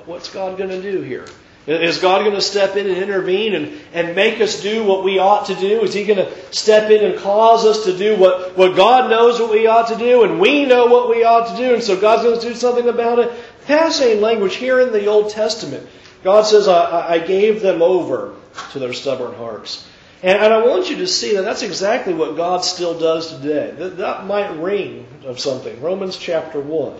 what's 0.06 0.32
God 0.32 0.56
going 0.56 0.70
to 0.70 0.80
do 0.80 1.02
here? 1.02 1.26
Is 1.66 1.98
God 1.98 2.20
going 2.20 2.36
to 2.36 2.40
step 2.40 2.76
in 2.76 2.86
and 2.86 2.96
intervene 2.96 3.54
and, 3.54 3.80
and 3.92 4.14
make 4.14 4.40
us 4.40 4.62
do 4.62 4.84
what 4.84 5.02
we 5.02 5.18
ought 5.18 5.46
to 5.46 5.54
do? 5.56 5.82
Is 5.82 5.92
He 5.92 6.04
going 6.04 6.24
to 6.24 6.52
step 6.54 6.90
in 6.90 7.04
and 7.04 7.18
cause 7.18 7.64
us 7.64 7.84
to 7.86 7.96
do 7.96 8.16
what, 8.16 8.56
what 8.56 8.76
God 8.76 9.10
knows 9.10 9.40
what 9.40 9.50
we 9.50 9.66
ought 9.66 9.88
to 9.88 9.96
do 9.96 10.22
and 10.22 10.38
we 10.38 10.64
know 10.64 10.86
what 10.86 11.08
we 11.08 11.24
ought 11.24 11.48
to 11.50 11.56
do 11.56 11.74
and 11.74 11.82
so 11.82 12.00
God's 12.00 12.22
going 12.22 12.40
to 12.40 12.48
do 12.48 12.54
something 12.54 12.88
about 12.88 13.18
it? 13.18 13.32
Fascinating 13.62 14.22
language 14.22 14.54
here 14.54 14.80
in 14.80 14.92
the 14.92 15.06
Old 15.06 15.30
Testament. 15.30 15.88
God 16.22 16.42
says, 16.42 16.68
I, 16.68 17.14
I 17.14 17.18
gave 17.18 17.62
them 17.62 17.82
over 17.82 18.34
to 18.70 18.78
their 18.78 18.92
stubborn 18.92 19.34
hearts. 19.34 19.84
And, 20.22 20.38
and, 20.38 20.52
I 20.52 20.66
want 20.66 20.88
you 20.88 20.96
to 20.96 21.06
see 21.06 21.34
that 21.34 21.42
that's 21.42 21.62
exactly 21.62 22.14
what 22.14 22.36
God 22.36 22.64
still 22.64 22.98
does 22.98 23.36
today. 23.36 23.74
That, 23.76 23.98
that 23.98 24.26
might 24.26 24.58
ring 24.58 25.06
of 25.24 25.38
something. 25.38 25.80
Romans 25.82 26.16
chapter 26.16 26.60
1. 26.60 26.96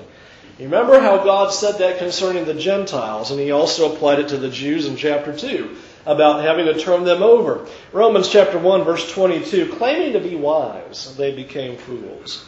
You 0.59 0.65
remember 0.65 1.01
how 1.01 1.25
God 1.25 1.53
said 1.53 1.79
that 1.79 1.99
concerning 1.99 2.45
the 2.45 2.55
Gentiles, 2.55 3.31
and 3.31 3.41
He 3.41 3.51
also 3.51 3.95
applied 3.95 4.21
it 4.21 4.29
to 4.29 4.37
the 4.37 4.51
Jews 4.51 4.87
in 4.87 4.97
chapter 4.97 5.37
2 5.37 5.77
about 6.05 6.43
having 6.43 6.67
to 6.67 6.79
turn 6.79 7.05
them 7.05 7.23
over. 7.23 7.67
Romans 7.93 8.29
chapter 8.29 8.59
1, 8.59 8.85
verse 8.85 9.11
22 9.13 9.73
claiming 9.73 10.13
to 10.13 10.21
be 10.21 10.37
wise, 10.37 11.17
they 11.17 11.35
became 11.35 11.77
fools 11.77 12.45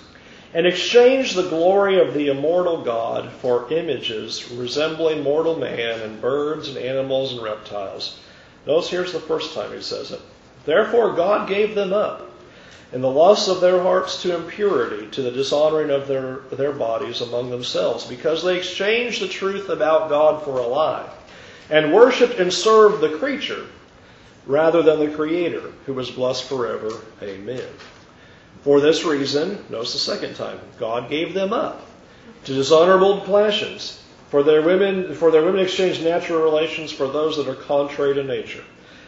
and 0.55 0.67
exchanged 0.67 1.35
the 1.35 1.49
glory 1.49 2.01
of 2.01 2.15
the 2.15 2.29
immortal 2.29 2.83
God 2.83 3.31
for 3.33 3.71
images 3.73 4.51
resembling 4.53 5.23
mortal 5.23 5.59
man 5.59 6.01
and 6.01 6.21
birds 6.21 6.69
and 6.69 6.79
animals 6.79 7.33
and 7.33 7.43
reptiles. 7.43 8.19
Notice 8.67 8.89
here's 8.89 9.13
the 9.13 9.21
first 9.21 9.55
time 9.55 9.73
he 9.73 9.83
says 9.83 10.11
it. 10.11 10.21
Therefore, 10.69 11.15
God 11.15 11.49
gave 11.49 11.75
them 11.75 11.95
up 11.95 12.31
in 12.93 13.01
the 13.01 13.11
lusts 13.11 13.49
of 13.49 13.63
their 13.63 13.83
hearts 13.83 14.21
to 14.21 14.37
impurity, 14.37 15.07
to 15.13 15.23
the 15.23 15.31
dishonoring 15.31 15.89
of 15.89 16.07
their, 16.07 16.41
their 16.53 16.73
bodies 16.73 17.23
among 17.23 17.49
themselves, 17.49 18.05
because 18.05 18.45
they 18.45 18.59
exchanged 18.59 19.23
the 19.23 19.29
truth 19.29 19.71
about 19.71 20.11
God 20.11 20.45
for 20.45 20.59
a 20.59 20.67
lie, 20.67 21.09
and 21.71 21.95
worshipped 21.95 22.39
and 22.39 22.53
served 22.53 23.01
the 23.01 23.17
creature 23.17 23.65
rather 24.45 24.83
than 24.83 24.99
the 24.99 25.17
Creator, 25.17 25.73
who 25.87 25.95
was 25.95 26.11
blessed 26.11 26.45
forever. 26.45 26.91
Amen. 27.23 27.65
For 28.61 28.83
this 28.83 29.07
reason, 29.07 29.65
notice 29.71 29.95
the 29.95 29.99
second 29.99 30.35
time, 30.35 30.61
God 30.79 31.09
gave 31.09 31.33
them 31.33 31.55
up 31.55 31.81
to 32.45 32.53
dishonorable 32.53 33.23
passions. 33.23 34.05
For 34.29 34.43
their 34.43 34.61
women, 34.61 35.15
for 35.15 35.31
their 35.31 35.47
women 35.47 35.63
exchanged 35.63 36.05
natural 36.05 36.43
relations 36.43 36.93
for 36.93 37.09
those 37.09 37.39
that 37.39 37.49
are 37.49 37.55
contrary 37.55 38.13
to 38.17 38.23
nature. 38.23 38.65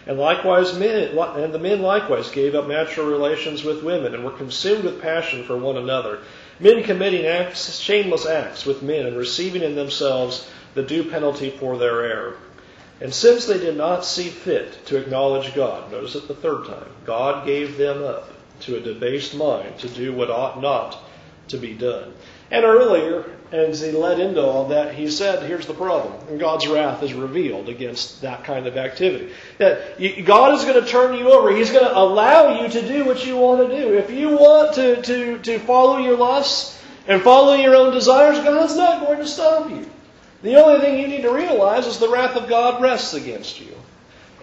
And 0.06 0.18
likewise, 0.18 0.78
men, 0.78 1.16
and 1.18 1.52
the 1.52 1.58
men 1.58 1.82
likewise 1.82 2.30
gave 2.30 2.54
up 2.54 2.66
natural 2.66 3.06
relations 3.06 3.62
with 3.62 3.84
women 3.84 4.14
and 4.14 4.24
were 4.24 4.30
consumed 4.30 4.84
with 4.84 5.02
passion 5.02 5.44
for 5.44 5.56
one 5.56 5.76
another, 5.76 6.20
men 6.58 6.82
committing 6.82 7.26
acts, 7.26 7.78
shameless 7.78 8.26
acts 8.26 8.64
with 8.64 8.82
men 8.82 9.06
and 9.06 9.16
receiving 9.16 9.62
in 9.62 9.74
themselves 9.74 10.50
the 10.74 10.82
due 10.82 11.04
penalty 11.04 11.50
for 11.50 11.76
their 11.76 12.02
error. 12.02 12.36
And 13.00 13.14
since 13.14 13.46
they 13.46 13.58
did 13.58 13.76
not 13.76 14.04
see 14.04 14.28
fit 14.28 14.86
to 14.86 14.96
acknowledge 14.96 15.54
God, 15.54 15.90
notice 15.90 16.14
it 16.14 16.28
the 16.28 16.34
third 16.34 16.66
time, 16.66 16.88
God 17.04 17.46
gave 17.46 17.76
them 17.76 18.02
up 18.02 18.30
to 18.60 18.76
a 18.76 18.80
debased 18.80 19.34
mind 19.34 19.78
to 19.78 19.88
do 19.88 20.12
what 20.12 20.30
ought 20.30 20.60
not 20.60 20.98
to 21.48 21.56
be 21.56 21.72
done. 21.74 22.12
And 22.50 22.64
earlier, 22.64 23.24
as 23.52 23.80
he 23.80 23.90
led 23.90 24.20
into 24.20 24.40
all 24.40 24.68
that, 24.68 24.94
he 24.94 25.10
said, 25.10 25.42
here's 25.42 25.66
the 25.66 25.74
problem. 25.74 26.12
And 26.28 26.38
God's 26.38 26.68
wrath 26.68 27.02
is 27.02 27.12
revealed 27.14 27.68
against 27.68 28.22
that 28.22 28.44
kind 28.44 28.66
of 28.66 28.76
activity. 28.76 29.32
That 29.58 29.98
God 30.24 30.54
is 30.54 30.64
going 30.64 30.82
to 30.82 30.88
turn 30.88 31.18
you 31.18 31.32
over. 31.32 31.50
He's 31.50 31.70
going 31.70 31.84
to 31.84 31.98
allow 31.98 32.62
you 32.62 32.68
to 32.68 32.86
do 32.86 33.04
what 33.04 33.26
you 33.26 33.36
want 33.36 33.68
to 33.68 33.76
do. 33.76 33.94
If 33.94 34.10
you 34.10 34.36
want 34.36 34.74
to, 34.74 35.02
to, 35.02 35.38
to 35.38 35.58
follow 35.58 35.98
your 35.98 36.16
lusts 36.16 36.80
and 37.08 37.22
follow 37.22 37.54
your 37.54 37.74
own 37.74 37.92
desires, 37.92 38.38
God's 38.38 38.76
not 38.76 39.04
going 39.04 39.18
to 39.18 39.26
stop 39.26 39.68
you. 39.68 39.88
The 40.42 40.54
only 40.62 40.80
thing 40.80 40.98
you 41.00 41.08
need 41.08 41.22
to 41.22 41.32
realize 41.32 41.86
is 41.86 41.98
the 41.98 42.08
wrath 42.08 42.36
of 42.36 42.48
God 42.48 42.80
rests 42.80 43.14
against 43.14 43.60
you. 43.60 43.74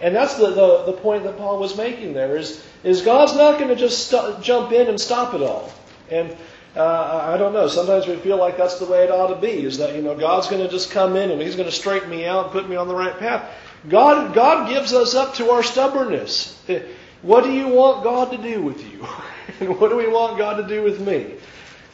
And 0.00 0.14
that's 0.14 0.34
the, 0.34 0.50
the, 0.50 0.84
the 0.84 0.92
point 0.92 1.24
that 1.24 1.38
Paul 1.38 1.58
was 1.58 1.76
making 1.76 2.12
there 2.12 2.36
is, 2.36 2.64
is 2.84 3.02
God's 3.02 3.34
not 3.34 3.58
going 3.58 3.68
to 3.68 3.76
just 3.76 4.08
st- 4.08 4.42
jump 4.42 4.70
in 4.70 4.86
and 4.86 5.00
stop 5.00 5.34
it 5.34 5.42
all. 5.42 5.72
And 6.10 6.36
uh, 6.76 7.32
I 7.34 7.36
don't 7.36 7.52
know. 7.52 7.68
Sometimes 7.68 8.06
we 8.06 8.16
feel 8.16 8.36
like 8.36 8.56
that's 8.56 8.78
the 8.78 8.86
way 8.86 9.04
it 9.04 9.10
ought 9.10 9.28
to 9.28 9.40
be. 9.40 9.64
Is 9.64 9.78
that 9.78 9.94
you 9.94 10.02
know 10.02 10.16
God's 10.16 10.48
going 10.48 10.62
to 10.62 10.68
just 10.68 10.90
come 10.90 11.16
in 11.16 11.30
and 11.30 11.40
He's 11.40 11.56
going 11.56 11.68
to 11.68 11.74
straighten 11.74 12.10
me 12.10 12.26
out 12.26 12.44
and 12.44 12.52
put 12.52 12.68
me 12.68 12.76
on 12.76 12.88
the 12.88 12.94
right 12.94 13.18
path. 13.18 13.50
God 13.88 14.34
God 14.34 14.68
gives 14.68 14.92
us 14.92 15.14
up 15.14 15.34
to 15.34 15.50
our 15.50 15.62
stubbornness. 15.62 16.60
What 17.20 17.42
do 17.42 17.52
you 17.52 17.66
want 17.66 18.04
God 18.04 18.30
to 18.30 18.38
do 18.38 18.62
with 18.62 18.80
you? 18.92 19.04
and 19.60 19.78
what 19.80 19.90
do 19.90 19.96
we 19.96 20.06
want 20.06 20.38
God 20.38 20.58
to 20.58 20.68
do 20.68 20.84
with 20.84 21.00
me? 21.00 21.34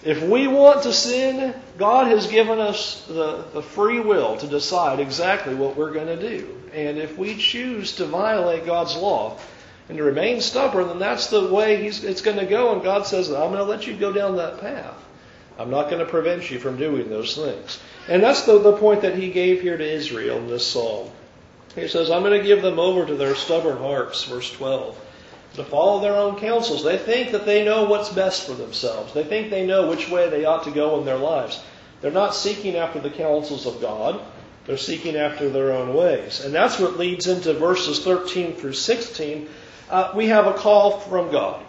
If 0.02 0.22
we 0.22 0.46
want 0.46 0.82
to 0.82 0.92
sin, 0.92 1.54
God 1.78 2.08
has 2.08 2.26
given 2.26 2.60
us 2.60 3.06
the, 3.06 3.46
the 3.54 3.62
free 3.62 4.00
will 4.00 4.36
to 4.36 4.46
decide 4.46 5.00
exactly 5.00 5.54
what 5.54 5.76
we're 5.76 5.92
going 5.92 6.08
to 6.08 6.20
do. 6.20 6.60
And 6.74 6.98
if 6.98 7.16
we 7.16 7.36
choose 7.36 7.96
to 7.96 8.04
violate 8.04 8.66
God's 8.66 8.96
law 8.96 9.38
and 9.88 9.98
to 9.98 10.04
remain 10.04 10.40
stubborn, 10.40 10.88
then 10.88 10.98
that's 10.98 11.28
the 11.28 11.48
way 11.48 11.86
it's 11.86 12.22
going 12.22 12.38
to 12.38 12.46
go. 12.46 12.72
And 12.72 12.82
God 12.82 13.06
says, 13.06 13.30
I'm 13.30 13.52
going 13.52 13.54
to 13.54 13.64
let 13.64 13.86
you 13.86 13.96
go 13.96 14.12
down 14.12 14.36
that 14.36 14.60
path. 14.60 14.94
I'm 15.58 15.70
not 15.70 15.90
going 15.90 16.04
to 16.04 16.10
prevent 16.10 16.50
you 16.50 16.58
from 16.58 16.76
doing 16.76 17.08
those 17.08 17.36
things. 17.36 17.80
And 18.08 18.22
that's 18.22 18.42
the, 18.42 18.58
the 18.58 18.76
point 18.76 19.02
that 19.02 19.16
he 19.16 19.30
gave 19.30 19.60
here 19.60 19.76
to 19.76 19.84
Israel 19.84 20.38
in 20.38 20.48
this 20.48 20.66
psalm. 20.66 21.10
He 21.74 21.88
says, 21.88 22.10
I'm 22.10 22.22
going 22.22 22.40
to 22.40 22.46
give 22.46 22.62
them 22.62 22.78
over 22.78 23.06
to 23.06 23.14
their 23.14 23.34
stubborn 23.34 23.78
hearts, 23.78 24.24
verse 24.24 24.50
12 24.52 25.00
to 25.54 25.64
follow 25.64 26.00
their 26.00 26.16
own 26.16 26.38
counsels. 26.38 26.82
They 26.82 26.98
think 26.98 27.32
that 27.32 27.46
they 27.46 27.64
know 27.64 27.84
what's 27.84 28.12
best 28.12 28.46
for 28.46 28.54
themselves. 28.54 29.12
They 29.14 29.24
think 29.24 29.50
they 29.50 29.66
know 29.66 29.88
which 29.88 30.08
way 30.08 30.28
they 30.28 30.44
ought 30.44 30.64
to 30.64 30.70
go 30.70 30.98
in 30.98 31.06
their 31.06 31.16
lives. 31.16 31.62
They're 32.00 32.10
not 32.10 32.34
seeking 32.34 32.76
after 32.76 33.00
the 33.00 33.10
counsels 33.10 33.66
of 33.66 33.80
God. 33.80 34.20
They're 34.66 34.76
seeking 34.76 35.16
after 35.16 35.48
their 35.48 35.72
own 35.72 35.94
ways. 35.94 36.44
And 36.44 36.52
that's 36.52 36.78
what 36.78 36.98
leads 36.98 37.26
into 37.26 37.54
verses 37.54 38.02
13 38.02 38.56
through 38.56 38.72
16. 38.72 39.48
Uh, 39.94 40.10
we 40.16 40.26
have 40.26 40.48
a 40.48 40.54
call 40.54 40.98
from 40.98 41.30
God. 41.30 41.62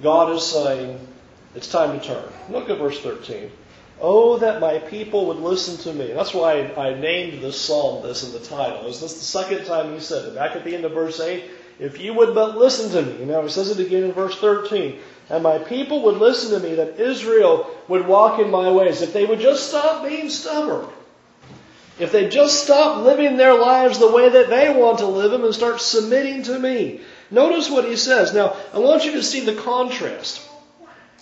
God 0.00 0.32
is 0.32 0.46
saying, 0.46 1.08
it's 1.56 1.66
time 1.66 1.98
to 1.98 2.06
turn. 2.06 2.22
Look 2.50 2.70
at 2.70 2.78
verse 2.78 3.00
13. 3.00 3.50
Oh, 4.00 4.38
that 4.38 4.60
my 4.60 4.78
people 4.78 5.26
would 5.26 5.38
listen 5.38 5.76
to 5.78 5.92
me. 5.92 6.12
That's 6.12 6.32
why 6.32 6.70
I, 6.76 6.90
I 6.90 7.00
named 7.00 7.42
this 7.42 7.60
psalm 7.60 8.04
this 8.04 8.22
in 8.22 8.32
the 8.32 8.38
title. 8.46 8.86
Is 8.86 9.00
this 9.00 9.14
the 9.14 9.24
second 9.24 9.64
time 9.64 9.92
he 9.92 9.98
said 9.98 10.24
it? 10.26 10.36
Back 10.36 10.54
at 10.54 10.62
the 10.62 10.72
end 10.72 10.84
of 10.84 10.92
verse 10.92 11.18
8, 11.18 11.42
if 11.80 12.00
you 12.00 12.14
would 12.14 12.32
but 12.32 12.56
listen 12.56 12.92
to 12.92 13.02
me. 13.02 13.24
Now 13.24 13.42
he 13.42 13.48
says 13.48 13.76
it 13.76 13.84
again 13.84 14.04
in 14.04 14.12
verse 14.12 14.38
13. 14.38 15.00
And 15.30 15.42
my 15.42 15.58
people 15.58 16.04
would 16.04 16.18
listen 16.18 16.60
to 16.60 16.64
me, 16.64 16.76
that 16.76 17.00
Israel 17.00 17.68
would 17.88 18.06
walk 18.06 18.38
in 18.38 18.52
my 18.52 18.70
ways. 18.70 19.02
If 19.02 19.12
they 19.12 19.26
would 19.26 19.40
just 19.40 19.68
stop 19.68 20.06
being 20.06 20.30
stubborn. 20.30 20.86
If 22.00 22.12
they 22.12 22.28
just 22.28 22.64
stop 22.64 23.04
living 23.04 23.36
their 23.36 23.54
lives 23.54 23.98
the 23.98 24.10
way 24.10 24.28
that 24.28 24.48
they 24.48 24.72
want 24.72 24.98
to 24.98 25.06
live 25.06 25.30
them 25.30 25.44
and 25.44 25.54
start 25.54 25.80
submitting 25.80 26.42
to 26.44 26.58
me. 26.58 27.00
Notice 27.30 27.70
what 27.70 27.84
he 27.84 27.96
says. 27.96 28.34
Now, 28.34 28.56
I 28.72 28.78
want 28.78 29.04
you 29.04 29.12
to 29.12 29.22
see 29.22 29.40
the 29.40 29.54
contrast. 29.54 30.46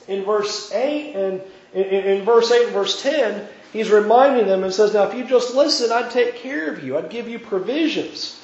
In 0.07 0.25
verse 0.25 0.73
8 0.73 1.15
and 1.15 1.43
in, 1.75 1.83
in 1.85 2.25
verse 2.25 2.51
8 2.51 2.65
and 2.65 2.73
verse 2.73 3.03
10, 3.03 3.47
he's 3.73 3.91
reminding 3.91 4.47
them 4.47 4.65
and 4.65 4.73
says, 4.73 4.95
Now, 4.95 5.09
if 5.09 5.15
you 5.15 5.25
just 5.25 5.55
listen, 5.55 5.93
I'd 5.93 6.11
take 6.11 6.37
care 6.37 6.73
of 6.73 6.83
you. 6.83 6.97
I'd 6.97 7.11
give 7.11 7.29
you 7.29 7.39
provisions. 7.39 8.41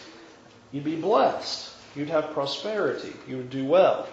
You'd 0.73 0.85
be 0.85 0.97
blessed 0.97 1.75
you'd 1.95 2.11
have 2.11 2.33
prosperity. 2.33 3.13
You 3.29 3.39
would 3.39 3.51
do 3.51 3.65
well. 3.65 4.07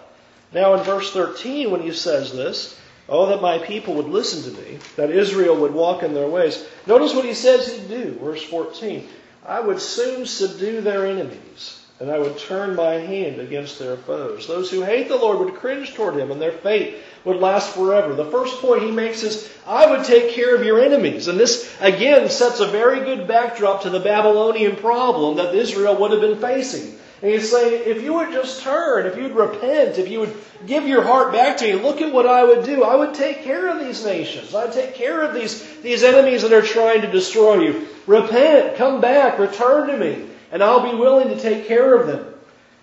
Now, 0.54 0.76
in 0.76 0.84
verse 0.84 1.12
13, 1.12 1.72
when 1.72 1.82
he 1.82 1.92
says 1.92 2.34
this, 2.34 2.80
Oh, 3.10 3.28
that 3.28 3.42
my 3.42 3.58
people 3.58 3.96
would 3.96 4.08
listen 4.08 4.54
to 4.54 4.62
me, 4.62 4.80
that 4.96 5.12
Israel 5.12 5.58
would 5.58 5.74
walk 5.74 6.04
in 6.04 6.14
their 6.14 6.28
ways. 6.28 6.66
Notice 6.88 7.14
what 7.14 7.26
he 7.26 7.34
says 7.34 7.72
he'd 7.72 7.90
do. 7.90 8.18
Verse 8.22 8.44
14 8.44 9.08
I 9.46 9.60
would 9.60 9.82
soon 9.82 10.26
subdue 10.26 10.82
their 10.82 11.08
enemies, 11.08 11.84
and 12.00 12.12
I 12.12 12.20
would 12.20 12.38
turn 12.38 12.76
my 12.76 12.94
hand 12.94 13.42
against 13.42 13.80
their 13.80 13.98
foes. 13.98 14.48
Those 14.48 14.70
who 14.70 14.82
hate 14.84 15.08
the 15.08 15.16
Lord 15.16 15.40
would 15.40 15.56
cringe 15.56 15.96
toward 15.96 16.16
him, 16.16 16.32
and 16.32 16.40
their 16.40 16.52
fate 16.52 16.98
would 17.26 17.38
last 17.38 17.74
forever. 17.74 18.14
The 18.14 18.26
first 18.26 18.62
point 18.62 18.84
he 18.84 18.92
makes 18.92 19.24
is, 19.24 19.52
I 19.66 19.90
would 19.90 20.06
take 20.06 20.34
care 20.34 20.56
of 20.56 20.64
your 20.64 20.80
enemies. 20.80 21.28
And 21.28 21.40
this, 21.40 21.76
again, 21.80 22.30
sets 22.30 22.60
a 22.60 22.68
very 22.68 23.00
good 23.00 23.28
backdrop 23.28 23.84
to 23.84 23.90
the 23.90 24.00
Babylonian 24.00 24.76
problem 24.76 25.38
that 25.38 25.56
Israel 25.56 25.96
would 25.98 26.12
have 26.12 26.22
been 26.22 26.40
facing. 26.40 26.98
And 27.22 27.32
he's 27.32 27.52
saying, 27.52 27.84
if 27.86 28.02
you 28.02 28.14
would 28.14 28.32
just 28.32 28.64
turn, 28.64 29.06
if 29.06 29.16
you'd 29.16 29.34
repent, 29.34 30.00
if 30.00 30.10
you 30.10 30.22
would 30.22 30.36
give 30.66 30.88
your 30.88 31.04
heart 31.04 31.32
back 31.32 31.58
to 31.58 31.66
me, 31.66 31.74
look 31.82 32.02
at 32.02 32.12
what 32.12 32.26
I 32.26 32.44
would 32.44 32.66
do. 32.66 32.84
I 32.84 32.96
would 32.96 33.14
take 33.14 33.44
care 33.44 33.70
of 33.70 33.86
these 33.86 34.04
nations. 34.04 34.56
I'd 34.56 34.74
take 34.74 34.96
care 34.96 35.22
of 35.22 35.36
these, 35.36 35.82
these 35.82 36.04
enemies 36.04 36.42
that 36.42 36.54
are 36.54 36.64
trying 36.64 37.02
to 37.02 37.12
destroy 37.12 37.62
you. 37.62 37.88
Repent, 38.08 38.78
come 38.78 39.02
back, 39.02 39.38
return 39.38 39.88
to 39.90 39.98
me, 39.98 40.28
and 40.52 40.64
I'll 40.64 40.92
be 40.92 40.98
willing 40.98 41.30
to 41.30 41.40
take 41.40 41.68
care 41.68 41.96
of 41.96 42.08
them. 42.08 42.26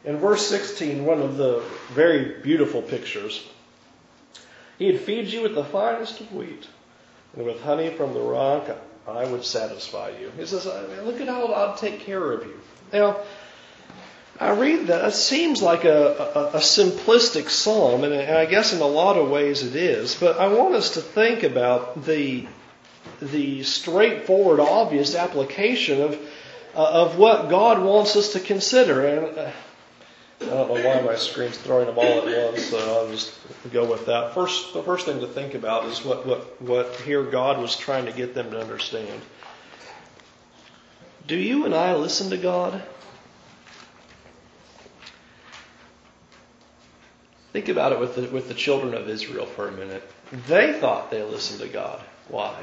In 0.05 0.19
verse 0.19 0.47
16, 0.47 1.05
one 1.05 1.21
of 1.21 1.37
the 1.37 1.63
very 1.91 2.41
beautiful 2.41 2.81
pictures, 2.81 3.45
He'd 4.79 5.01
feed 5.01 5.27
you 5.27 5.43
with 5.43 5.55
the 5.55 5.65
finest 5.65 6.21
of 6.21 6.33
wheat, 6.33 6.67
and 7.35 7.45
with 7.45 7.61
honey 7.63 7.91
from 7.91 8.15
the 8.15 8.21
rock 8.21 8.71
I 9.09 9.25
would 9.25 9.45
satisfy 9.45 10.11
you. 10.21 10.31
He 10.39 10.47
says, 10.47 10.67
look 10.67 11.21
at 11.21 11.27
how 11.27 11.47
I'll 11.47 11.77
take 11.77 12.01
care 12.01 12.33
of 12.33 12.47
you. 12.47 12.61
Now, 12.93 13.21
I 14.41 14.51
read 14.51 14.87
that. 14.87 15.05
It 15.05 15.15
seems 15.15 15.63
like 15.63 15.85
a, 15.85 16.31
a, 16.35 16.57
a 16.57 16.61
simplistic 16.61 17.49
psalm, 17.51 18.05
and 18.05 18.15
I 18.15 18.47
guess 18.47 18.73
in 18.73 18.81
a 18.81 18.87
lot 18.87 19.17
of 19.17 19.31
ways 19.31 19.65
it 19.65 19.75
is. 19.75 20.15
But 20.15 20.39
I 20.39 20.47
want 20.49 20.75
us 20.75 20.95
to 20.95 21.01
think 21.01 21.43
about 21.43 22.05
the 22.05 22.47
the 23.21 23.65
straightforward, 23.65 24.61
obvious 24.61 25.17
application 25.17 26.01
of 26.01 26.15
uh, 26.77 26.85
of 26.85 27.19
what 27.19 27.49
God 27.49 27.83
wants 27.83 28.15
us 28.15 28.35
to 28.35 28.41
consider. 28.41 29.07
And 29.07 29.39
uh, 29.39 29.51
I 30.41 30.45
don't 30.45 30.69
know 30.69 30.89
why 30.89 31.01
my 31.01 31.17
screen's 31.17 31.59
throwing 31.59 31.87
them 31.87 31.99
all 31.99 32.29
at 32.29 32.53
once, 32.53 32.67
so 32.67 32.79
I'll 32.79 33.11
just 33.11 33.37
go 33.73 33.91
with 33.91 34.07
that. 34.07 34.35
First, 34.35 34.73
the 34.73 34.85
first 34.85 35.05
thing 35.05 35.19
to 35.21 35.27
think 35.27 35.55
about 35.55 35.87
is 35.87 36.05
what 36.05 36.25
what 36.25 36.63
what 36.63 36.95
here 37.01 37.25
God 37.25 37.61
was 37.61 37.77
trying 37.77 38.07
to 38.07 38.13
get 38.13 38.35
them 38.35 38.53
to 38.53 38.61
understand. 38.61 39.21
Do 41.27 41.35
you 41.35 41.65
and 41.65 41.75
I 41.75 41.97
listen 41.97 42.31
to 42.31 42.37
God? 42.37 42.81
Think 47.53 47.69
about 47.69 47.93
it 47.93 48.01
with 48.01 48.15
the, 48.17 48.23
with 48.29 48.49
the 48.49 48.55
children 48.55 48.95
of 48.95 49.09
Israel 49.09 49.47
for 49.47 49.69
a 49.69 49.73
minute. 49.73 50.03
They 50.47 50.79
thought 50.79 51.11
they 51.11 51.23
listened 51.23 51.61
to 51.61 51.69
God. 51.69 52.01
Why? 52.29 52.55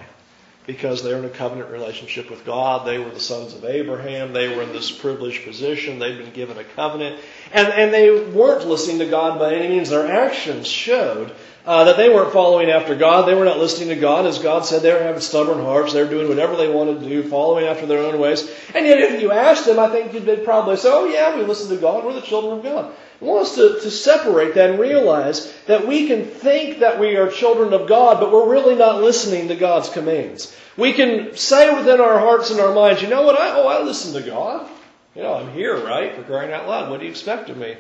Because 0.68 1.04
they 1.04 1.12
were 1.12 1.20
in 1.20 1.26
a 1.26 1.30
covenant 1.30 1.72
relationship 1.72 2.30
with 2.30 2.46
God. 2.46 2.88
They 2.88 2.98
were 2.98 3.10
the 3.10 3.20
sons 3.20 3.54
of 3.54 3.66
Abraham. 3.66 4.34
They 4.34 4.56
were 4.56 4.64
in 4.64 4.74
this 4.74 4.92
privileged 4.92 5.44
position. 5.44 6.00
They'd 6.00 6.18
been 6.18 6.34
given 6.34 6.58
a 6.58 6.64
covenant. 6.64 7.20
And, 7.54 7.68
and 7.68 7.94
they 7.94 8.26
weren't 8.30 8.68
listening 8.68 9.00
to 9.00 9.08
God 9.08 9.40
by 9.40 9.56
any 9.56 9.70
means. 9.70 9.90
Their 9.90 10.12
actions 10.12 10.68
showed 10.68 11.32
uh, 11.66 11.86
that 11.86 11.98
they 11.98 12.10
weren't 12.10 12.34
following 12.34 12.70
after 12.70 12.96
God. 12.96 13.28
They 13.28 13.34
were 13.34 13.46
not 13.46 13.60
listening 13.60 13.90
to 13.90 13.96
God. 13.96 14.26
As 14.28 14.40
God 14.40 14.66
said, 14.66 14.82
they 14.82 14.94
were 14.94 15.00
having 15.00 15.22
stubborn 15.22 15.60
hearts. 15.60 15.94
They 15.94 16.04
were 16.04 16.10
doing 16.10 16.30
whatever 16.30 16.56
they 16.56 16.72
wanted 16.72 17.00
to 17.00 17.10
do, 17.10 17.24
following 17.24 17.66
after 17.66 17.88
their 17.88 18.00
own 18.00 18.20
ways. 18.20 18.48
And 18.76 18.86
yet, 18.86 19.00
if 19.00 19.22
you 19.22 19.32
asked 19.32 19.66
them, 19.66 19.80
I 19.80 19.90
think 19.90 20.12
they'd 20.12 20.46
probably 20.46 20.78
say, 20.78 20.90
oh, 20.92 21.06
yeah, 21.06 21.36
we 21.36 21.44
listen 21.44 21.76
to 21.76 21.82
God. 21.82 22.06
We're 22.06 22.14
the 22.14 22.22
children 22.22 22.60
of 22.60 22.64
God. 22.64 22.94
I 23.22 23.26
want 23.26 23.44
us 23.44 23.56
to, 23.56 23.80
to 23.80 23.92
separate 23.92 24.56
that 24.56 24.72
and 24.72 24.80
realize 24.80 25.52
that 25.68 25.88
we 25.88 26.08
can 26.08 26.26
think 26.26 26.80
that 26.80 27.00
we 27.00 27.16
are 27.16 27.30
children 27.30 27.74
of 27.74 27.88
God, 27.88 28.20
but 28.20 28.32
we're 28.32 28.50
really 28.50 28.76
not 28.76 29.02
listening 29.02 29.48
to 29.48 29.56
God's 29.56 29.90
commands. 29.90 30.56
We 30.78 30.92
can 30.92 31.36
say 31.38 31.74
within 31.74 32.02
our 32.02 32.20
hearts 32.20 32.52
and 32.52 32.60
our 32.60 32.76
minds, 32.76 33.02
you 33.02 33.08
know 33.08 33.24
what? 33.24 33.40
I, 33.40 33.52
oh, 33.52 33.68
I 33.68 33.84
listen 33.84 34.22
to 34.22 34.30
God. 34.30 34.70
You 35.16 35.24
know, 35.24 35.36
I'm 35.36 35.54
here, 35.54 35.78
right? 35.78 36.14
For 36.14 36.24
crying 36.24 36.52
out 36.52 36.68
loud. 36.68 36.90
What 36.90 37.00
do 37.00 37.06
you 37.06 37.12
expect 37.12 37.50
of 37.50 37.58
me? 37.58 37.78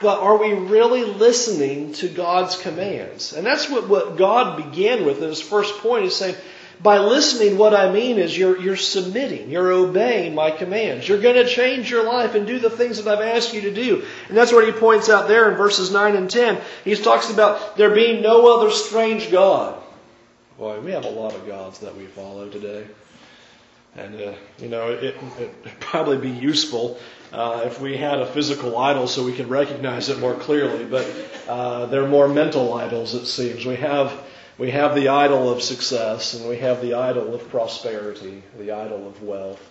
But 0.00 0.20
are 0.20 0.36
we 0.36 0.52
really 0.52 1.04
listening 1.04 1.92
to 1.94 2.08
God's 2.08 2.56
commands? 2.56 3.32
And 3.32 3.44
that's 3.44 3.68
what, 3.68 3.88
what 3.88 4.16
God 4.16 4.56
began 4.56 5.04
with 5.04 5.20
in 5.20 5.28
his 5.28 5.40
first 5.40 5.78
point. 5.78 6.04
He's 6.04 6.14
saying, 6.14 6.36
by 6.80 6.98
listening, 6.98 7.58
what 7.58 7.74
I 7.74 7.92
mean 7.92 8.18
is 8.18 8.36
you're, 8.36 8.58
you're 8.60 8.76
submitting, 8.76 9.50
you're 9.50 9.72
obeying 9.72 10.34
my 10.34 10.50
commands. 10.50 11.08
You're 11.08 11.20
going 11.20 11.34
to 11.34 11.46
change 11.46 11.90
your 11.90 12.04
life 12.04 12.34
and 12.34 12.46
do 12.46 12.58
the 12.58 12.70
things 12.70 13.02
that 13.02 13.08
I've 13.12 13.24
asked 13.24 13.52
you 13.52 13.62
to 13.62 13.74
do. 13.74 14.04
And 14.28 14.36
that's 14.36 14.52
what 14.52 14.64
he 14.64 14.72
points 14.72 15.08
out 15.08 15.28
there 15.28 15.50
in 15.50 15.56
verses 15.56 15.90
9 15.90 16.14
and 16.14 16.30
10. 16.30 16.60
He 16.84 16.94
talks 16.94 17.30
about 17.30 17.76
there 17.76 17.90
being 17.90 18.22
no 18.22 18.56
other 18.56 18.70
strange 18.70 19.30
God. 19.30 19.82
Boy, 20.56 20.80
we 20.80 20.92
have 20.92 21.04
a 21.04 21.10
lot 21.10 21.34
of 21.34 21.46
gods 21.46 21.80
that 21.80 21.96
we 21.96 22.06
follow 22.06 22.48
today. 22.48 22.86
And, 23.96 24.20
uh, 24.20 24.32
you 24.58 24.68
know, 24.68 24.90
it, 24.90 25.16
would 25.38 25.80
probably 25.80 26.18
be 26.18 26.30
useful 26.30 26.98
uh, 27.32 27.62
if 27.64 27.80
we 27.80 27.96
had 27.96 28.20
a 28.20 28.26
physical 28.26 28.78
idol 28.78 29.08
so 29.08 29.24
we 29.24 29.32
could 29.32 29.48
recognize 29.48 30.08
it 30.08 30.20
more 30.20 30.34
clearly. 30.34 30.84
But 30.84 31.12
uh, 31.48 31.86
they're 31.86 32.06
more 32.06 32.28
mental 32.28 32.72
idols, 32.74 33.14
it 33.14 33.26
seems. 33.26 33.66
We 33.66 33.76
have 33.76 34.12
we 34.58 34.72
have 34.72 34.94
the 34.94 35.08
idol 35.08 35.50
of 35.50 35.62
success 35.62 36.34
and 36.34 36.48
we 36.48 36.58
have 36.58 36.82
the 36.82 36.94
idol 36.94 37.34
of 37.34 37.48
prosperity, 37.48 38.42
the 38.58 38.72
idol 38.72 39.06
of 39.06 39.22
wealth. 39.22 39.70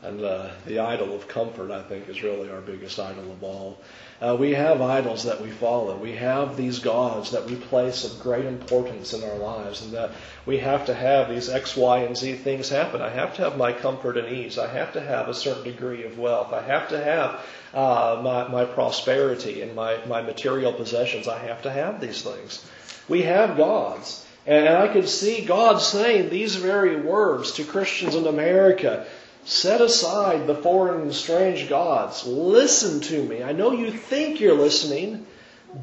And 0.00 0.22
uh, 0.22 0.50
the 0.64 0.78
idol 0.78 1.12
of 1.16 1.26
comfort, 1.26 1.72
I 1.72 1.82
think, 1.82 2.08
is 2.08 2.22
really 2.22 2.48
our 2.52 2.60
biggest 2.60 3.00
idol 3.00 3.32
of 3.32 3.42
all. 3.42 3.80
Uh, 4.20 4.36
we 4.38 4.54
have 4.54 4.80
idols 4.80 5.24
that 5.24 5.40
we 5.40 5.50
follow. 5.50 5.96
We 5.96 6.12
have 6.12 6.56
these 6.56 6.78
gods 6.78 7.32
that 7.32 7.46
we 7.46 7.56
place 7.56 8.04
of 8.04 8.20
great 8.20 8.44
importance 8.44 9.12
in 9.12 9.24
our 9.24 9.36
lives, 9.38 9.82
and 9.82 9.92
that 9.94 10.12
we 10.46 10.58
have 10.58 10.86
to 10.86 10.94
have 10.94 11.28
these 11.28 11.48
X, 11.48 11.76
Y, 11.76 11.98
and 11.98 12.16
Z 12.16 12.34
things 12.34 12.68
happen. 12.68 13.02
I 13.02 13.08
have 13.08 13.34
to 13.36 13.42
have 13.42 13.56
my 13.56 13.72
comfort 13.72 14.16
and 14.16 14.28
ease. 14.28 14.56
I 14.56 14.68
have 14.68 14.92
to 14.92 15.00
have 15.00 15.28
a 15.28 15.34
certain 15.34 15.64
degree 15.64 16.04
of 16.04 16.16
wealth. 16.16 16.52
I 16.52 16.62
have 16.62 16.88
to 16.90 17.02
have 17.02 17.44
uh, 17.74 18.20
my, 18.22 18.46
my 18.46 18.64
prosperity 18.66 19.62
and 19.62 19.74
my, 19.74 19.98
my 20.06 20.22
material 20.22 20.72
possessions. 20.72 21.26
I 21.26 21.40
have 21.40 21.62
to 21.62 21.72
have 21.72 22.00
these 22.00 22.22
things. 22.22 22.64
We 23.08 23.22
have 23.22 23.56
gods. 23.56 24.24
And 24.46 24.68
I 24.68 24.88
could 24.88 25.08
see 25.08 25.44
God 25.44 25.78
saying 25.78 26.30
these 26.30 26.56
very 26.56 26.96
words 27.00 27.52
to 27.52 27.64
Christians 27.64 28.14
in 28.14 28.26
America 28.26 29.06
Set 29.48 29.80
aside 29.80 30.46
the 30.46 30.54
foreign 30.54 31.00
and 31.00 31.14
strange 31.14 31.70
gods. 31.70 32.26
Listen 32.26 33.00
to 33.00 33.22
me. 33.22 33.42
I 33.42 33.52
know 33.52 33.72
you 33.72 33.90
think 33.90 34.40
you're 34.40 34.52
listening, 34.52 35.24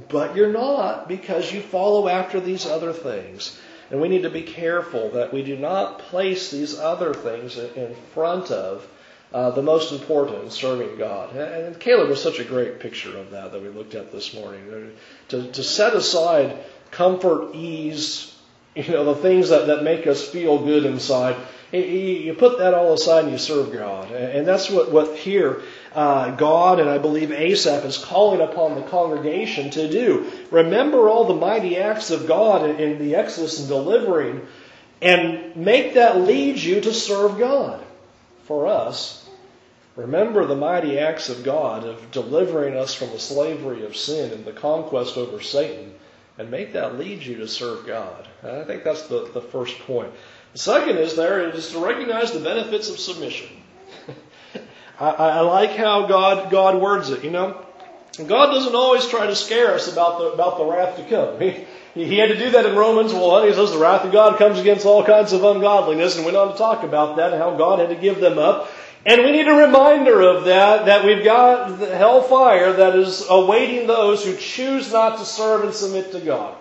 but 0.07 0.35
you're 0.35 0.53
not 0.53 1.07
because 1.07 1.51
you 1.51 1.61
follow 1.61 2.07
after 2.07 2.39
these 2.39 2.67
other 2.67 2.93
things. 2.93 3.59
And 3.89 3.99
we 3.99 4.07
need 4.07 4.21
to 4.21 4.29
be 4.29 4.43
careful 4.43 5.09
that 5.13 5.33
we 5.33 5.41
do 5.41 5.57
not 5.57 5.97
place 5.97 6.51
these 6.51 6.77
other 6.77 7.15
things 7.15 7.57
in 7.57 7.95
front 8.13 8.51
of 8.51 8.87
uh, 9.33 9.49
the 9.49 9.63
most 9.63 9.91
important 9.91 10.43
in 10.43 10.51
serving 10.51 10.99
God. 10.99 11.35
And 11.35 11.79
Caleb 11.79 12.09
was 12.09 12.21
such 12.21 12.37
a 12.37 12.43
great 12.43 12.79
picture 12.79 13.17
of 13.17 13.31
that 13.31 13.51
that 13.51 13.63
we 13.63 13.69
looked 13.69 13.95
at 13.95 14.11
this 14.11 14.31
morning. 14.35 14.95
To, 15.29 15.51
to 15.51 15.63
set 15.63 15.95
aside 15.95 16.63
comfort, 16.95 17.53
ease, 17.53 18.33
you 18.75 18.91
know, 18.91 19.05
the 19.05 19.15
things 19.15 19.49
that, 19.49 19.67
that 19.67 19.83
make 19.83 20.07
us 20.07 20.27
feel 20.27 20.57
good 20.57 20.85
inside, 20.85 21.35
you 21.71 22.33
put 22.33 22.59
that 22.59 22.73
all 22.73 22.93
aside 22.93 23.25
and 23.25 23.33
you 23.33 23.37
serve 23.37 23.73
God. 23.73 24.11
And 24.11 24.47
that's 24.47 24.69
what, 24.69 24.91
what 24.91 25.17
here 25.17 25.61
uh, 25.93 26.31
God 26.35 26.79
and 26.79 26.89
I 26.89 26.97
believe 26.97 27.31
Asaph 27.31 27.85
is 27.85 27.97
calling 27.97 28.41
upon 28.41 28.75
the 28.75 28.81
congregation 28.81 29.69
to 29.71 29.89
do. 29.89 30.31
Remember 30.51 31.09
all 31.09 31.25
the 31.25 31.33
mighty 31.33 31.77
acts 31.77 32.11
of 32.11 32.27
God 32.27 32.69
in, 32.69 32.77
in 32.79 32.99
the 32.99 33.15
Exodus 33.15 33.59
and 33.59 33.67
delivering, 33.67 34.45
and 35.01 35.55
make 35.55 35.93
that 35.95 36.21
lead 36.21 36.57
you 36.57 36.81
to 36.81 36.93
serve 36.93 37.37
God. 37.37 37.83
For 38.43 38.67
us, 38.67 39.27
remember 39.95 40.45
the 40.45 40.55
mighty 40.55 40.99
acts 40.99 41.29
of 41.29 41.43
God 41.43 41.85
of 41.85 42.11
delivering 42.11 42.75
us 42.75 42.93
from 42.93 43.09
the 43.09 43.19
slavery 43.19 43.85
of 43.85 43.95
sin 43.95 44.31
and 44.31 44.45
the 44.45 44.51
conquest 44.51 45.17
over 45.17 45.41
Satan, 45.41 45.93
and 46.37 46.51
make 46.51 46.73
that 46.73 46.97
lead 46.97 47.23
you 47.23 47.37
to 47.37 47.47
serve 47.47 47.85
God. 47.85 48.27
I 48.43 48.63
think 48.63 48.83
that's 48.83 49.07
the, 49.07 49.29
the 49.33 49.41
first 49.41 49.79
point. 49.79 50.11
The 50.53 50.59
second 50.59 50.97
is 50.97 51.15
there 51.15 51.49
is 51.49 51.71
to 51.71 51.79
recognize 51.79 52.31
the 52.31 52.39
benefits 52.39 52.89
of 52.89 52.99
submission. 52.99 53.49
I, 54.99 55.09
I, 55.09 55.39
like 55.41 55.71
how 55.71 56.07
God 56.07 56.49
God 56.49 56.81
words 56.81 57.09
it. 57.09 57.23
You 57.23 57.31
know, 57.31 57.65
God 58.17 58.53
doesn't 58.53 58.75
always 58.75 59.07
try 59.07 59.27
to 59.27 59.35
scare 59.35 59.73
us 59.73 59.91
about 59.91 60.19
the 60.19 60.25
about 60.27 60.57
the 60.57 60.65
wrath 60.65 60.97
to 60.97 61.03
come. 61.09 61.39
He, 61.95 62.03
he 62.03 62.17
had 62.17 62.27
to 62.27 62.37
do 62.37 62.51
that 62.51 62.65
in 62.65 62.75
Romans. 62.75 63.13
Well, 63.13 63.41
he 63.45 63.53
says 63.53 63.71
the 63.71 63.77
wrath 63.77 64.03
of 64.03 64.11
God 64.11 64.37
comes 64.37 64.59
against 64.59 64.85
all 64.85 65.05
kinds 65.05 65.31
of 65.31 65.45
ungodliness, 65.45 66.17
and 66.17 66.25
went 66.25 66.35
on 66.35 66.51
to 66.51 66.57
talk 66.57 66.83
about 66.83 67.15
that 67.15 67.31
and 67.31 67.41
how 67.41 67.55
God 67.55 67.79
had 67.79 67.87
to 67.87 67.95
give 67.95 68.19
them 68.19 68.37
up. 68.37 68.69
And 69.05 69.23
we 69.23 69.31
need 69.31 69.47
a 69.47 69.53
reminder 69.53 70.21
of 70.21 70.45
that, 70.45 70.87
that 70.87 71.05
we've 71.05 71.23
got 71.23 71.77
the 71.79 71.95
hellfire 71.95 72.73
that 72.73 72.95
is 72.95 73.23
awaiting 73.29 73.85
those 73.85 74.25
who 74.25 74.35
choose 74.35 74.91
not 74.91 75.19
to 75.19 75.25
serve 75.25 75.63
and 75.63 75.73
submit 75.73 76.11
to 76.13 76.19
God. 76.19 76.55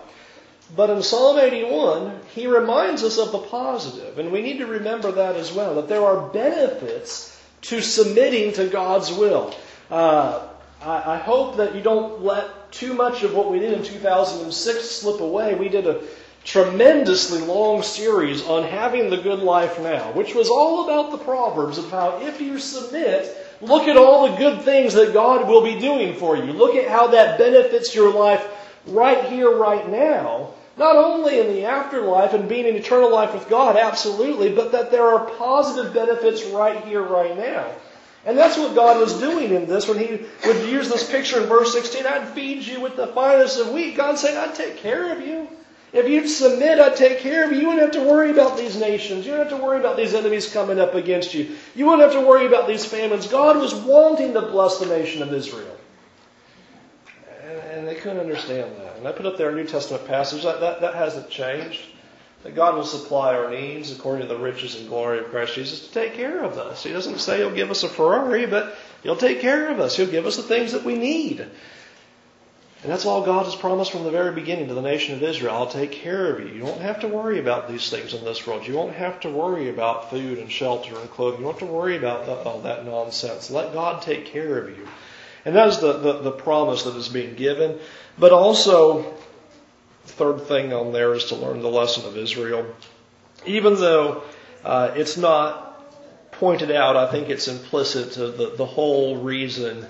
But 0.75 0.91
in 0.91 1.01
Psalm 1.01 1.39
81, 1.39 2.19
he 2.33 2.45
reminds 2.45 3.03
us 3.03 3.17
of 3.17 3.31
the 3.31 3.39
positive, 3.39 4.19
and 4.19 4.31
we 4.31 4.41
need 4.41 4.59
to 4.59 4.67
remember 4.67 5.11
that 5.11 5.35
as 5.35 5.53
well, 5.53 5.75
that 5.75 5.87
there 5.87 6.03
are 6.03 6.29
benefits 6.29 7.39
to 7.61 7.81
submitting 7.81 8.53
to 8.53 8.67
God's 8.67 9.11
will. 9.11 9.55
Uh, 9.89 10.47
I, 10.81 11.13
I 11.13 11.17
hope 11.17 11.57
that 11.57 11.73
you 11.73 11.81
don't 11.81 12.23
let 12.23 12.71
too 12.71 12.93
much 12.93 13.23
of 13.23 13.33
what 13.33 13.51
we 13.51 13.59
did 13.59 13.73
in 13.73 13.83
2006 13.83 14.89
slip 14.89 15.19
away. 15.19 15.55
We 15.55 15.69
did 15.69 15.87
a 15.87 16.01
tremendously 16.45 17.41
long 17.41 17.81
series 17.81 18.45
on 18.45 18.63
having 18.63 19.09
the 19.09 19.17
good 19.17 19.39
life 19.39 19.79
now, 19.81 20.11
which 20.11 20.35
was 20.35 20.47
all 20.47 20.85
about 20.85 21.11
the 21.11 21.17
Proverbs 21.17 21.79
of 21.79 21.89
how 21.89 22.21
if 22.21 22.39
you 22.39 22.59
submit, 22.59 23.35
look 23.61 23.87
at 23.87 23.97
all 23.97 24.29
the 24.29 24.37
good 24.37 24.61
things 24.61 24.93
that 24.93 25.11
God 25.11 25.47
will 25.47 25.63
be 25.63 25.79
doing 25.79 26.15
for 26.15 26.37
you. 26.37 26.53
Look 26.53 26.75
at 26.75 26.87
how 26.87 27.07
that 27.07 27.39
benefits 27.39 27.95
your 27.95 28.13
life 28.13 28.47
right 28.85 29.25
here, 29.25 29.57
right 29.57 29.89
now, 29.89 30.53
not 30.77 30.95
only 30.95 31.39
in 31.39 31.47
the 31.47 31.65
afterlife 31.65 32.33
and 32.33 32.47
being 32.47 32.67
in 32.67 32.75
eternal 32.75 33.11
life 33.11 33.33
with 33.33 33.49
God, 33.49 33.75
absolutely, 33.75 34.51
but 34.53 34.71
that 34.71 34.91
there 34.91 35.07
are 35.07 35.25
positive 35.37 35.95
benefits 35.95 36.43
right 36.45 36.83
here, 36.85 37.01
right 37.01 37.35
now. 37.35 37.65
And 38.23 38.37
that's 38.37 38.57
what 38.57 38.75
God 38.75 38.99
was 38.99 39.19
doing 39.19 39.51
in 39.51 39.65
this 39.65 39.87
when 39.87 39.97
He 39.97 40.25
would 40.45 40.69
use 40.69 40.89
this 40.89 41.09
picture 41.09 41.41
in 41.41 41.47
verse 41.47 41.73
16. 41.73 42.05
I'd 42.05 42.29
feed 42.29 42.63
you 42.63 42.81
with 42.81 42.95
the 42.95 43.07
finest 43.07 43.59
of 43.59 43.69
wheat. 43.69 43.95
God 43.97 44.19
saying, 44.19 44.37
I'd 44.37 44.53
take 44.53 44.77
care 44.77 45.11
of 45.11 45.25
you. 45.25 45.47
If 45.95 46.09
you'd 46.09 46.27
submit, 46.27 46.77
I'd 46.77 46.97
take 46.97 47.19
care 47.19 47.45
of 47.45 47.53
you. 47.53 47.59
You 47.59 47.67
wouldn't 47.69 47.93
have 47.93 48.03
to 48.03 48.09
worry 48.09 48.29
about 48.29 48.57
these 48.57 48.77
nations. 48.77 49.25
You 49.25 49.31
wouldn't 49.31 49.49
have 49.49 49.59
to 49.59 49.65
worry 49.65 49.79
about 49.79 49.95
these 49.95 50.13
enemies 50.13 50.51
coming 50.51 50.77
up 50.77 50.93
against 50.93 51.33
you. 51.33 51.55
You 51.73 51.85
wouldn't 51.85 52.11
have 52.11 52.21
to 52.21 52.27
worry 52.27 52.45
about 52.45 52.67
these 52.67 52.83
famines. 52.83 53.27
God 53.27 53.55
was 53.55 53.73
wanting 53.73 54.33
to 54.33 54.41
bless 54.41 54.79
the 54.79 54.87
nation 54.87 55.23
of 55.23 55.31
Israel. 55.31 55.77
And 57.71 57.87
they 57.87 57.95
couldn't 57.95 58.19
understand 58.19 58.75
that. 58.77 58.97
And 58.97 59.07
I 59.07 59.13
put 59.13 59.25
up 59.25 59.37
there 59.37 59.49
a 59.49 59.55
New 59.55 59.63
Testament 59.63 60.05
passage. 60.05 60.43
That, 60.43 60.59
that, 60.59 60.81
that 60.81 60.95
hasn't 60.95 61.29
changed. 61.29 61.79
That 62.43 62.55
God 62.55 62.75
will 62.75 62.83
supply 62.83 63.33
our 63.33 63.49
needs 63.49 63.93
according 63.93 64.27
to 64.27 64.33
the 64.33 64.39
riches 64.39 64.75
and 64.75 64.89
glory 64.89 65.19
of 65.19 65.27
Christ 65.27 65.55
Jesus 65.55 65.87
to 65.87 65.93
take 65.93 66.15
care 66.15 66.43
of 66.43 66.57
us. 66.57 66.83
He 66.83 66.91
doesn't 66.91 67.19
say 67.19 67.37
He'll 67.37 67.55
give 67.55 67.71
us 67.71 67.83
a 67.83 67.89
Ferrari, 67.89 68.47
but 68.47 68.75
He'll 69.01 69.15
take 69.15 69.39
care 69.39 69.71
of 69.71 69.79
us. 69.79 69.95
He'll 69.95 70.11
give 70.11 70.25
us 70.25 70.35
the 70.35 70.43
things 70.43 70.73
that 70.73 70.83
we 70.83 70.97
need. 70.97 71.47
And 72.85 72.93
that's 72.93 73.07
all 73.07 73.25
God 73.25 73.45
has 73.45 73.55
promised 73.55 73.91
from 73.91 74.03
the 74.03 74.11
very 74.11 74.31
beginning 74.31 74.67
to 74.67 74.75
the 74.75 74.81
nation 74.83 75.15
of 75.15 75.23
Israel. 75.23 75.55
I'll 75.55 75.65
take 75.65 75.91
care 75.91 76.31
of 76.31 76.39
you. 76.39 76.53
You 76.53 76.59
don't 76.59 76.81
have 76.81 76.99
to 76.99 77.07
worry 77.07 77.39
about 77.39 77.67
these 77.67 77.89
things 77.89 78.13
in 78.13 78.23
this 78.23 78.45
world. 78.45 78.67
You 78.67 78.75
won't 78.75 78.93
have 78.93 79.21
to 79.21 79.29
worry 79.31 79.69
about 79.69 80.11
food 80.11 80.37
and 80.37 80.51
shelter 80.51 80.95
and 80.95 81.09
clothing. 81.09 81.39
You 81.39 81.45
don't 81.45 81.59
have 81.59 81.67
to 81.67 81.73
worry 81.73 81.97
about 81.97 82.29
all 82.45 82.59
that 82.59 82.85
nonsense. 82.85 83.49
Let 83.49 83.73
God 83.73 84.03
take 84.03 84.27
care 84.27 84.59
of 84.59 84.77
you. 84.77 84.87
And 85.45 85.55
that 85.55 85.69
is 85.69 85.79
the, 85.79 85.93
the, 85.93 86.13
the 86.19 86.31
promise 86.31 86.83
that 86.83 86.95
is 86.95 87.09
being 87.09 87.33
given. 87.33 87.79
But 88.19 88.31
also, 88.31 89.15
third 90.03 90.41
thing 90.41 90.71
on 90.71 90.93
there 90.93 91.15
is 91.15 91.25
to 91.29 91.35
learn 91.37 91.63
the 91.63 91.69
lesson 91.69 92.05
of 92.05 92.15
Israel. 92.15 92.67
Even 93.47 93.73
though 93.73 94.21
uh, 94.63 94.93
it's 94.95 95.17
not 95.17 95.91
pointed 96.33 96.69
out, 96.69 96.95
I 96.95 97.09
think 97.09 97.29
it's 97.29 97.47
implicit 97.47 98.11
to 98.11 98.27
the, 98.27 98.55
the 98.55 98.65
whole 98.67 99.17
reason 99.17 99.87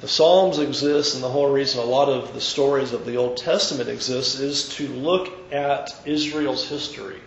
the 0.00 0.08
Psalms 0.08 0.58
exist 0.58 1.14
and 1.14 1.24
the 1.24 1.28
whole 1.28 1.50
reason 1.50 1.80
a 1.80 1.84
lot 1.84 2.08
of 2.08 2.34
the 2.34 2.40
stories 2.40 2.92
of 2.92 3.06
the 3.06 3.16
Old 3.16 3.38
Testament 3.38 3.88
exist 3.88 4.40
is 4.40 4.68
to 4.76 4.88
look 4.88 5.32
at 5.52 5.94
Israel's 6.04 6.68
history. 6.68 7.20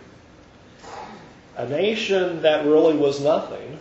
A 1.56 1.68
nation 1.68 2.42
that 2.42 2.64
really 2.64 2.96
was 2.96 3.20
nothing 3.20 3.78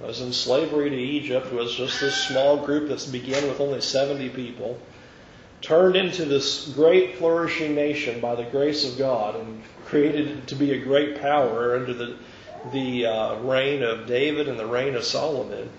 was 0.00 0.20
in 0.20 0.32
slavery 0.32 0.90
to 0.90 0.96
Egypt, 0.96 1.52
was 1.52 1.74
just 1.74 2.00
this 2.00 2.14
small 2.14 2.56
group 2.58 2.88
that 2.88 3.10
began 3.10 3.46
with 3.48 3.60
only 3.60 3.80
70 3.80 4.28
people, 4.30 4.78
turned 5.60 5.96
into 5.96 6.24
this 6.24 6.68
great 6.68 7.16
flourishing 7.16 7.74
nation 7.74 8.20
by 8.20 8.34
the 8.34 8.44
grace 8.44 8.90
of 8.90 8.98
God 8.98 9.36
and 9.36 9.62
created 9.86 10.46
to 10.48 10.54
be 10.54 10.72
a 10.72 10.84
great 10.84 11.20
power 11.20 11.76
under 11.76 11.94
the, 11.94 12.16
the 12.72 13.06
uh, 13.06 13.36
reign 13.40 13.82
of 13.82 14.06
David 14.06 14.46
and 14.46 14.58
the 14.58 14.66
reign 14.66 14.94
of 14.94 15.04
Solomon, 15.04 15.70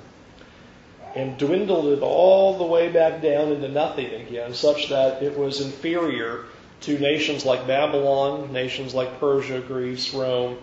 and 1.15 1.37
dwindled 1.37 1.97
it 1.97 2.01
all 2.01 2.57
the 2.57 2.65
way 2.65 2.91
back 2.91 3.21
down 3.21 3.51
into 3.51 3.69
nothing 3.69 4.13
again, 4.13 4.53
such 4.53 4.89
that 4.89 5.23
it 5.23 5.37
was 5.37 5.61
inferior 5.61 6.45
to 6.81 6.99
nations 6.99 7.45
like 7.45 7.65
Babylon, 7.65 8.51
nations 8.51 8.93
like 8.93 9.19
Persia, 9.19 9.61
Greece, 9.61 10.13
Rome, 10.13 10.57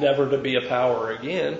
never 0.00 0.30
to 0.30 0.38
be 0.38 0.54
a 0.54 0.68
power 0.68 1.10
again 1.10 1.58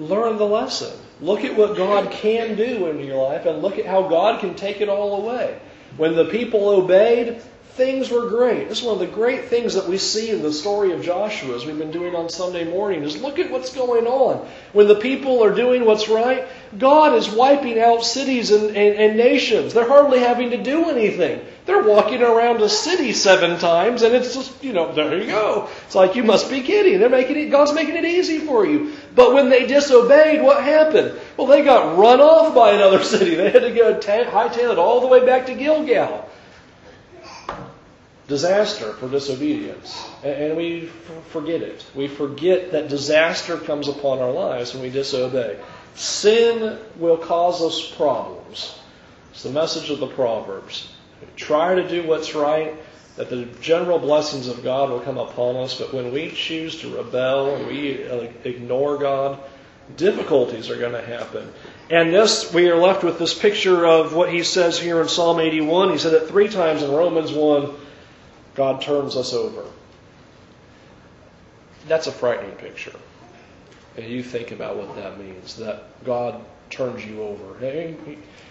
learn 0.00 0.38
the 0.38 0.46
lesson. 0.46 0.98
Look 1.20 1.44
at 1.44 1.56
what 1.56 1.76
God 1.76 2.10
can 2.10 2.56
do 2.56 2.86
in 2.86 3.00
your 3.00 3.22
life 3.22 3.46
and 3.46 3.62
look 3.62 3.78
at 3.78 3.86
how 3.86 4.08
God 4.08 4.40
can 4.40 4.54
take 4.54 4.80
it 4.80 4.88
all 4.88 5.22
away. 5.22 5.58
When 5.96 6.16
the 6.16 6.24
people 6.24 6.68
obeyed, 6.68 7.42
things 7.72 8.10
were 8.10 8.28
great. 8.28 8.68
This 8.68 8.78
is 8.78 8.84
one 8.84 8.94
of 8.94 9.00
the 9.00 9.06
great 9.06 9.46
things 9.46 9.74
that 9.74 9.86
we 9.86 9.98
see 9.98 10.30
in 10.30 10.42
the 10.42 10.52
story 10.52 10.92
of 10.92 11.02
Joshua, 11.02 11.54
as 11.54 11.66
we've 11.66 11.78
been 11.78 11.90
doing 11.90 12.14
on 12.14 12.30
Sunday 12.30 12.64
morning, 12.64 13.02
is 13.02 13.20
look 13.20 13.38
at 13.38 13.50
what's 13.50 13.74
going 13.74 14.06
on. 14.06 14.48
When 14.72 14.88
the 14.88 14.94
people 14.94 15.44
are 15.44 15.54
doing 15.54 15.84
what's 15.84 16.08
right, 16.08 16.46
God 16.78 17.14
is 17.14 17.28
wiping 17.28 17.80
out 17.80 18.04
cities 18.04 18.52
and, 18.52 18.76
and, 18.76 18.96
and 18.96 19.16
nations. 19.16 19.74
They're 19.74 19.88
hardly 19.88 20.20
having 20.20 20.50
to 20.50 20.62
do 20.62 20.88
anything. 20.88 21.44
They're 21.66 21.82
walking 21.82 22.22
around 22.22 22.62
a 22.62 22.68
city 22.68 23.12
seven 23.12 23.58
times, 23.58 24.02
and 24.02 24.14
it's 24.14 24.34
just, 24.34 24.62
you 24.62 24.72
know, 24.72 24.92
there 24.92 25.18
you 25.18 25.26
go. 25.26 25.68
It's 25.86 25.96
like 25.96 26.14
you 26.14 26.22
must 26.22 26.48
be 26.48 26.60
kidding. 26.60 27.00
They're 27.00 27.08
making 27.08 27.36
it, 27.36 27.50
God's 27.50 27.72
making 27.72 27.96
it 27.96 28.04
easy 28.04 28.38
for 28.38 28.64
you. 28.64 28.92
But 29.14 29.34
when 29.34 29.48
they 29.48 29.66
disobeyed, 29.66 30.42
what 30.42 30.62
happened? 30.62 31.18
Well, 31.36 31.48
they 31.48 31.64
got 31.64 31.98
run 31.98 32.20
off 32.20 32.54
by 32.54 32.72
another 32.72 33.02
city. 33.04 33.34
They 33.34 33.50
had 33.50 33.62
to 33.62 33.72
go 33.72 33.94
hightail 33.94 34.72
it 34.72 34.78
all 34.78 35.00
the 35.00 35.08
way 35.08 35.26
back 35.26 35.46
to 35.46 35.54
Gilgal. 35.54 36.28
disaster 38.28 38.92
for 38.92 39.08
disobedience. 39.08 40.08
And 40.22 40.56
we 40.56 40.86
forget 41.30 41.62
it. 41.62 41.84
We 41.96 42.06
forget 42.06 42.72
that 42.72 42.88
disaster 42.88 43.56
comes 43.58 43.88
upon 43.88 44.20
our 44.20 44.30
lives 44.30 44.72
when 44.72 44.84
we 44.84 44.90
disobey. 44.90 45.58
Sin 45.94 46.78
will 46.96 47.16
cause 47.16 47.62
us 47.62 47.94
problems. 47.94 48.78
It's 49.32 49.42
the 49.42 49.50
message 49.50 49.90
of 49.90 50.00
the 50.00 50.06
Proverbs. 50.06 50.92
Try 51.36 51.74
to 51.74 51.88
do 51.88 52.06
what's 52.06 52.34
right, 52.34 52.74
that 53.16 53.30
the 53.30 53.44
general 53.60 53.98
blessings 53.98 54.48
of 54.48 54.62
God 54.62 54.90
will 54.90 55.00
come 55.00 55.18
upon 55.18 55.56
us, 55.56 55.78
but 55.78 55.92
when 55.92 56.12
we 56.12 56.30
choose 56.30 56.80
to 56.80 56.96
rebel 56.96 57.54
and 57.54 57.66
we 57.66 58.08
uh, 58.08 58.28
ignore 58.44 58.96
God, 58.96 59.38
difficulties 59.96 60.70
are 60.70 60.76
going 60.76 60.92
to 60.92 61.04
happen. 61.04 61.52
And 61.90 62.12
this, 62.12 62.52
we 62.52 62.68
are 62.68 62.76
left 62.76 63.02
with 63.02 63.18
this 63.18 63.36
picture 63.36 63.84
of 63.86 64.14
what 64.14 64.32
he 64.32 64.42
says 64.42 64.78
here 64.78 65.00
in 65.00 65.08
Psalm 65.08 65.40
81. 65.40 65.90
He 65.90 65.98
said 65.98 66.14
it 66.14 66.28
three 66.28 66.48
times 66.48 66.82
in 66.82 66.90
Romans 66.90 67.32
1 67.32 67.74
God 68.54 68.82
turns 68.82 69.16
us 69.16 69.32
over. 69.32 69.64
That's 71.88 72.06
a 72.06 72.12
frightening 72.12 72.56
picture. 72.56 72.92
And 74.00 74.10
you 74.10 74.22
think 74.22 74.50
about 74.50 74.76
what 74.76 74.96
that 74.96 75.18
means 75.18 75.56
that 75.56 75.84
God 76.04 76.42
turns 76.70 77.04
you 77.04 77.22
over. 77.22 77.58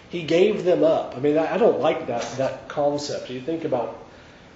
He 0.10 0.24
gave 0.24 0.64
them 0.64 0.84
up. 0.84 1.16
I 1.16 1.20
mean, 1.20 1.38
I 1.38 1.58
don't 1.58 1.80
like 1.80 2.08
that, 2.08 2.24
that 2.38 2.68
concept. 2.68 3.30
You 3.30 3.42
think 3.42 3.64
about 3.64 3.98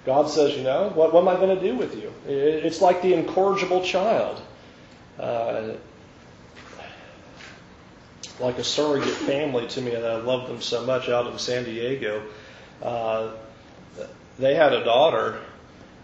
God 0.04 0.28
says, 0.28 0.54
you 0.56 0.62
know, 0.62 0.90
what, 0.90 1.14
what 1.14 1.22
am 1.22 1.28
I 1.28 1.36
going 1.36 1.58
to 1.58 1.64
do 1.64 1.76
with 1.76 1.96
you? 1.96 2.12
It's 2.26 2.82
like 2.82 3.00
the 3.00 3.14
incorrigible 3.14 3.82
child. 3.82 4.40
Uh, 5.18 5.74
like 8.40 8.58
a 8.58 8.64
surrogate 8.64 9.08
family 9.08 9.66
to 9.68 9.80
me, 9.80 9.94
and 9.94 10.04
I 10.04 10.16
love 10.16 10.48
them 10.48 10.60
so 10.60 10.84
much 10.84 11.08
out 11.08 11.30
in 11.30 11.38
San 11.38 11.64
Diego. 11.64 12.22
Uh, 12.82 13.30
they 14.38 14.54
had 14.54 14.72
a 14.72 14.84
daughter. 14.84 15.40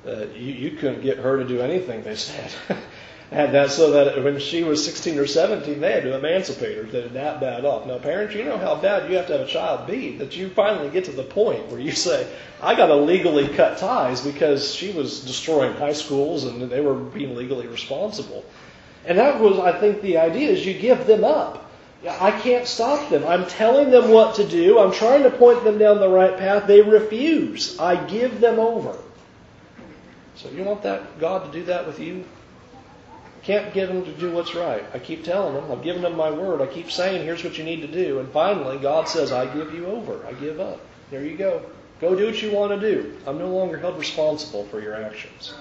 Uh, 0.07 0.27
you, 0.35 0.53
you 0.53 0.71
couldn't 0.73 1.03
get 1.03 1.19
her 1.19 1.39
to 1.39 1.45
do 1.47 1.61
anything, 1.61 2.03
they 2.03 2.15
said. 2.15 2.53
and 3.33 3.55
that 3.55 3.71
so 3.71 3.93
that 3.93 4.25
when 4.25 4.41
she 4.41 4.65
was 4.65 4.85
16 4.85 5.17
or 5.17 5.27
17, 5.27 5.81
they 5.81 5.93
had 5.93 6.03
to 6.03 6.17
emancipate 6.17 6.77
her. 6.77 6.83
They 6.83 7.07
that 7.09 7.41
bad 7.41 7.65
off. 7.65 7.87
Now, 7.87 7.99
parents, 7.99 8.35
you 8.35 8.45
know 8.45 8.59
how 8.59 8.75
bad 8.75 9.09
you 9.09 9.17
have 9.17 9.29
to 9.29 9.39
have 9.39 9.47
a 9.47 9.51
child 9.51 9.87
be 9.87 10.17
that 10.17 10.37
you 10.37 10.49
finally 10.51 10.91
get 10.91 11.05
to 11.05 11.13
the 11.13 11.23
point 11.23 11.69
where 11.69 11.79
you 11.79 11.93
say, 11.93 12.29
I 12.61 12.75
got 12.75 12.87
to 12.87 12.97
legally 12.97 13.47
cut 13.47 13.79
ties 13.79 14.21
because 14.21 14.75
she 14.75 14.91
was 14.91 15.21
destroying 15.21 15.75
high 15.75 15.93
schools 15.93 16.45
and 16.45 16.61
they 16.69 16.81
were 16.81 16.95
being 16.95 17.37
legally 17.37 17.69
responsible. 17.69 18.45
And 19.05 19.19
that 19.19 19.41
was, 19.41 19.59
I 19.61 19.79
think, 19.79 20.03
the 20.03 20.19
idea 20.19 20.51
is 20.51 20.67
you 20.67 20.75
give 20.75 21.07
them 21.07 21.23
up. 21.23 21.71
I 22.09 22.33
can't 22.33 22.67
stop 22.67 23.11
them. 23.11 23.25
I'm 23.25 23.47
telling 23.47 23.91
them 23.91 24.11
what 24.11 24.37
to 24.37 24.49
do. 24.49 24.79
I'm 24.79 24.93
trying 24.93 25.23
to 25.23 25.31
point 25.31 25.63
them 25.63 25.79
down 25.79 26.01
the 26.01 26.09
right 26.09 26.37
path. 26.37 26.67
They 26.67 26.81
refuse. 26.81 27.79
I 27.79 28.07
give 28.07 28.41
them 28.41 28.59
over. 28.59 28.97
So 30.35 30.49
you 30.49 30.65
want 30.65 30.83
that 30.83 31.21
God 31.21 31.53
to 31.53 31.59
do 31.59 31.65
that 31.67 31.87
with 31.87 32.01
you? 32.01 32.25
Can't 33.43 33.73
get 33.73 33.89
them 33.89 34.05
to 34.05 34.13
do 34.13 34.33
what's 34.33 34.55
right. 34.55 34.85
I 34.93 34.99
keep 34.99 35.25
telling 35.25 35.55
them. 35.55 35.71
I've 35.73 35.83
given 35.83 36.03
them 36.03 36.17
my 36.17 36.31
word. 36.31 36.61
I 36.61 36.67
keep 36.67 36.91
saying, 36.91 37.25
here's 37.25 37.43
what 37.43 37.57
you 37.57 37.65
need 37.65 37.81
to 37.81 37.89
do. 37.89 38.19
And 38.19 38.31
finally, 38.33 38.79
God 38.79 39.09
says, 39.09 39.33
I 39.33 39.47
give 39.55 39.73
you 39.73 39.87
over. 39.87 40.25
I 40.27 40.35
give 40.35 40.61
up. 40.61 40.81
There 41.11 41.25
you 41.25 41.37
go. 41.37 41.63
Go 42.01 42.15
do 42.15 42.27
what 42.27 42.41
you 42.43 42.51
want 42.51 42.79
to 42.79 42.93
do. 42.93 43.17
I'm 43.27 43.39
no 43.39 43.49
longer 43.49 43.79
held 43.79 43.99
responsible 43.99 44.65
for 44.67 44.81
your 44.81 44.95
actions. 44.95 45.55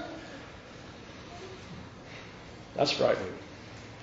That's 2.76 2.92
frightening. 2.92 3.34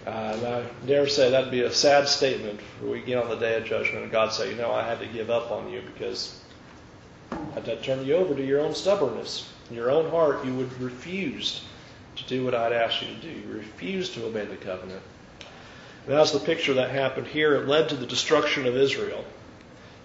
Uh, 0.06 0.10
and 0.10 0.46
I 0.46 0.64
dare 0.86 1.08
say 1.08 1.30
that'd 1.30 1.50
be 1.50 1.62
a 1.62 1.72
sad 1.72 2.08
statement 2.08 2.60
when 2.80 2.92
we 2.92 3.00
get 3.00 3.18
on 3.18 3.28
the 3.28 3.36
day 3.36 3.56
of 3.56 3.64
judgment 3.64 4.04
and 4.04 4.12
God 4.12 4.32
say, 4.32 4.50
you 4.50 4.56
know, 4.56 4.70
I 4.70 4.82
had 4.82 5.00
to 5.00 5.06
give 5.06 5.30
up 5.30 5.50
on 5.50 5.70
you 5.70 5.82
because 5.92 6.40
I 7.32 7.36
had 7.54 7.64
to 7.64 7.80
turn 7.82 8.04
you 8.06 8.14
over 8.14 8.34
to 8.34 8.44
your 8.44 8.60
own 8.60 8.74
stubbornness. 8.74 9.52
In 9.68 9.76
your 9.76 9.90
own 9.90 10.10
heart, 10.10 10.44
you 10.44 10.54
would 10.54 10.80
refuse 10.80 11.64
to 12.16 12.24
do 12.24 12.44
what 12.44 12.54
I'd 12.54 12.72
asked 12.72 13.02
you 13.02 13.08
to 13.08 13.20
do. 13.20 13.28
You 13.28 13.52
refused 13.52 14.14
to 14.14 14.26
obey 14.26 14.44
the 14.44 14.56
covenant. 14.56 15.02
And 16.06 16.14
that's 16.14 16.32
the 16.32 16.40
picture 16.40 16.74
that 16.74 16.90
happened 16.90 17.26
here. 17.26 17.54
It 17.54 17.66
led 17.66 17.88
to 17.90 17.96
the 17.96 18.06
destruction 18.06 18.66
of 18.66 18.76
Israel. 18.76 19.24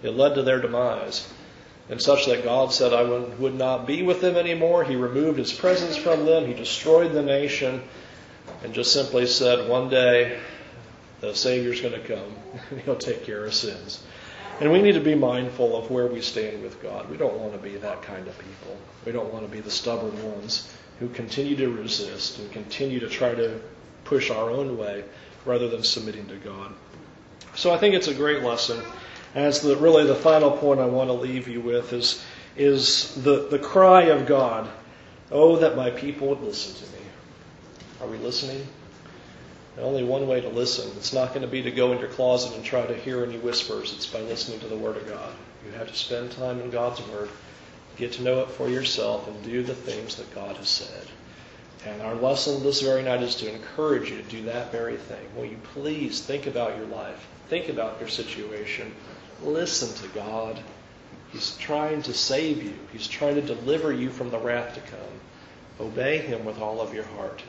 It 0.02 0.10
led 0.10 0.34
to 0.34 0.42
their 0.42 0.60
demise. 0.60 1.32
And 1.88 2.00
such 2.00 2.26
that 2.26 2.44
God 2.44 2.72
said, 2.72 2.92
I 2.92 3.02
would 3.02 3.54
not 3.54 3.86
be 3.86 4.02
with 4.02 4.20
them 4.20 4.36
anymore. 4.36 4.84
He 4.84 4.96
removed 4.96 5.38
his 5.38 5.52
presence 5.52 5.96
from 5.96 6.26
them. 6.26 6.46
He 6.46 6.54
destroyed 6.54 7.12
the 7.12 7.22
nation 7.22 7.82
and 8.62 8.74
just 8.74 8.92
simply 8.92 9.26
said, 9.26 9.68
one 9.68 9.88
day 9.88 10.38
the 11.20 11.34
Savior's 11.34 11.80
going 11.80 11.94
to 11.94 12.06
come 12.06 12.60
and 12.70 12.80
He'll 12.84 12.96
take 12.96 13.24
care 13.24 13.44
of 13.44 13.54
sins. 13.54 14.02
And 14.60 14.70
we 14.70 14.82
need 14.82 14.92
to 14.92 15.00
be 15.00 15.14
mindful 15.14 15.76
of 15.76 15.90
where 15.90 16.06
we 16.06 16.20
stand 16.20 16.62
with 16.62 16.82
God. 16.82 17.10
We 17.10 17.16
don't 17.16 17.38
want 17.38 17.52
to 17.52 17.58
be 17.58 17.76
that 17.76 18.02
kind 18.02 18.26
of 18.28 18.38
people. 18.38 18.76
We 19.04 19.12
don't 19.12 19.32
want 19.32 19.44
to 19.44 19.50
be 19.50 19.60
the 19.60 19.70
stubborn 19.70 20.22
ones 20.22 20.72
who 21.02 21.08
continue 21.08 21.56
to 21.56 21.68
resist 21.68 22.38
and 22.38 22.50
continue 22.52 23.00
to 23.00 23.08
try 23.08 23.34
to 23.34 23.60
push 24.04 24.30
our 24.30 24.50
own 24.50 24.78
way 24.78 25.04
rather 25.44 25.68
than 25.68 25.82
submitting 25.82 26.26
to 26.28 26.36
God. 26.36 26.72
So 27.54 27.72
I 27.72 27.78
think 27.78 27.94
it's 27.94 28.08
a 28.08 28.14
great 28.14 28.42
lesson. 28.42 28.80
And 29.34 29.44
as 29.44 29.60
the, 29.60 29.76
really 29.76 30.06
the 30.06 30.14
final 30.14 30.50
point 30.50 30.80
I 30.80 30.86
want 30.86 31.08
to 31.08 31.14
leave 31.14 31.48
you 31.48 31.60
with 31.60 31.92
is, 31.92 32.22
is 32.56 33.14
the, 33.22 33.48
the 33.48 33.58
cry 33.58 34.04
of 34.04 34.26
God, 34.26 34.70
Oh, 35.32 35.56
that 35.56 35.76
my 35.76 35.90
people 35.90 36.28
would 36.28 36.42
listen 36.42 36.74
to 36.74 36.92
me. 36.92 36.98
Are 38.02 38.06
we 38.06 38.18
listening? 38.18 38.66
And 39.76 39.84
only 39.84 40.04
one 40.04 40.28
way 40.28 40.42
to 40.42 40.48
listen. 40.50 40.90
It's 40.98 41.14
not 41.14 41.30
going 41.30 41.40
to 41.40 41.48
be 41.48 41.62
to 41.62 41.70
go 41.70 41.92
in 41.92 41.98
your 41.98 42.10
closet 42.10 42.54
and 42.54 42.62
try 42.62 42.84
to 42.84 42.94
hear 42.94 43.24
any 43.24 43.38
whispers. 43.38 43.94
It's 43.94 44.06
by 44.06 44.20
listening 44.20 44.60
to 44.60 44.68
the 44.68 44.76
Word 44.76 44.98
of 44.98 45.08
God. 45.08 45.32
You 45.64 45.72
have 45.72 45.88
to 45.88 45.96
spend 45.96 46.32
time 46.32 46.60
in 46.60 46.68
God's 46.68 47.00
Word, 47.08 47.30
get 47.96 48.12
to 48.12 48.22
know 48.22 48.40
it 48.40 48.50
for 48.50 48.68
yourself, 48.68 49.28
and 49.28 49.42
do 49.42 49.62
the 49.62 49.74
things 49.74 50.16
that 50.16 50.34
God 50.34 50.56
has 50.56 50.68
said. 50.68 51.06
And 51.84 52.00
our 52.02 52.14
lesson 52.14 52.62
this 52.62 52.80
very 52.80 53.02
night 53.02 53.22
is 53.22 53.34
to 53.36 53.52
encourage 53.52 54.10
you 54.10 54.18
to 54.18 54.28
do 54.28 54.42
that 54.44 54.70
very 54.70 54.96
thing. 54.96 55.26
Will 55.36 55.46
you 55.46 55.58
please 55.74 56.20
think 56.20 56.46
about 56.46 56.76
your 56.76 56.86
life? 56.86 57.26
Think 57.48 57.68
about 57.68 57.98
your 57.98 58.08
situation. 58.08 58.94
Listen 59.42 59.92
to 60.02 60.14
God. 60.14 60.60
He's 61.32 61.56
trying 61.56 62.02
to 62.02 62.14
save 62.14 62.62
you. 62.62 62.74
He's 62.92 63.08
trying 63.08 63.34
to 63.34 63.42
deliver 63.42 63.92
you 63.92 64.10
from 64.10 64.30
the 64.30 64.38
wrath 64.38 64.74
to 64.74 64.80
come. 64.80 65.20
Obey 65.80 66.18
Him 66.18 66.44
with 66.44 66.58
all 66.60 66.80
of 66.80 66.94
your 66.94 67.04
heart. 67.04 67.42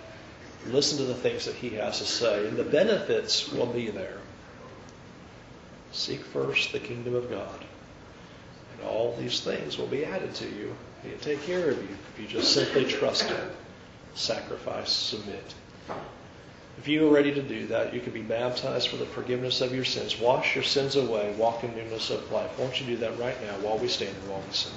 Listen 0.67 0.97
to 0.99 1.03
the 1.03 1.13
things 1.13 1.45
that 1.45 1.55
he 1.55 1.71
has 1.71 1.99
to 1.99 2.05
say, 2.05 2.47
and 2.47 2.55
the 2.55 2.63
benefits 2.63 3.51
will 3.51 3.65
be 3.65 3.89
there. 3.89 4.17
Seek 5.91 6.23
first 6.23 6.71
the 6.71 6.79
kingdom 6.79 7.15
of 7.15 7.29
God, 7.29 7.65
all 8.83 9.15
these 9.17 9.39
things 9.41 9.77
will 9.77 9.87
be 9.87 10.05
added 10.05 10.33
to 10.35 10.45
you. 10.45 10.75
He'll 11.03 11.17
take 11.19 11.41
care 11.43 11.69
of 11.69 11.77
you 11.77 11.97
if 12.13 12.21
you 12.21 12.27
just 12.27 12.53
simply 12.53 12.85
trust 12.85 13.23
him, 13.23 13.49
sacrifice, 14.15 14.91
submit. 14.91 15.53
If 16.77 16.87
you 16.87 17.07
are 17.07 17.11
ready 17.11 17.33
to 17.33 17.41
do 17.41 17.67
that, 17.67 17.93
you 17.93 18.01
can 18.01 18.13
be 18.13 18.21
baptized 18.21 18.87
for 18.87 18.97
the 18.97 19.05
forgiveness 19.05 19.61
of 19.61 19.75
your 19.75 19.85
sins. 19.85 20.19
Wash 20.19 20.55
your 20.55 20.63
sins 20.63 20.95
away. 20.95 21.33
Walk 21.37 21.63
in 21.63 21.75
newness 21.75 22.09
of 22.09 22.31
life. 22.31 22.57
Won't 22.57 22.79
you 22.79 22.87
do 22.87 22.97
that 22.97 23.17
right 23.19 23.39
now 23.41 23.53
while 23.59 23.77
we 23.77 23.87
stand 23.87 24.15
and 24.15 24.29
while 24.29 24.41
we 24.45 24.53
sing? 24.53 24.73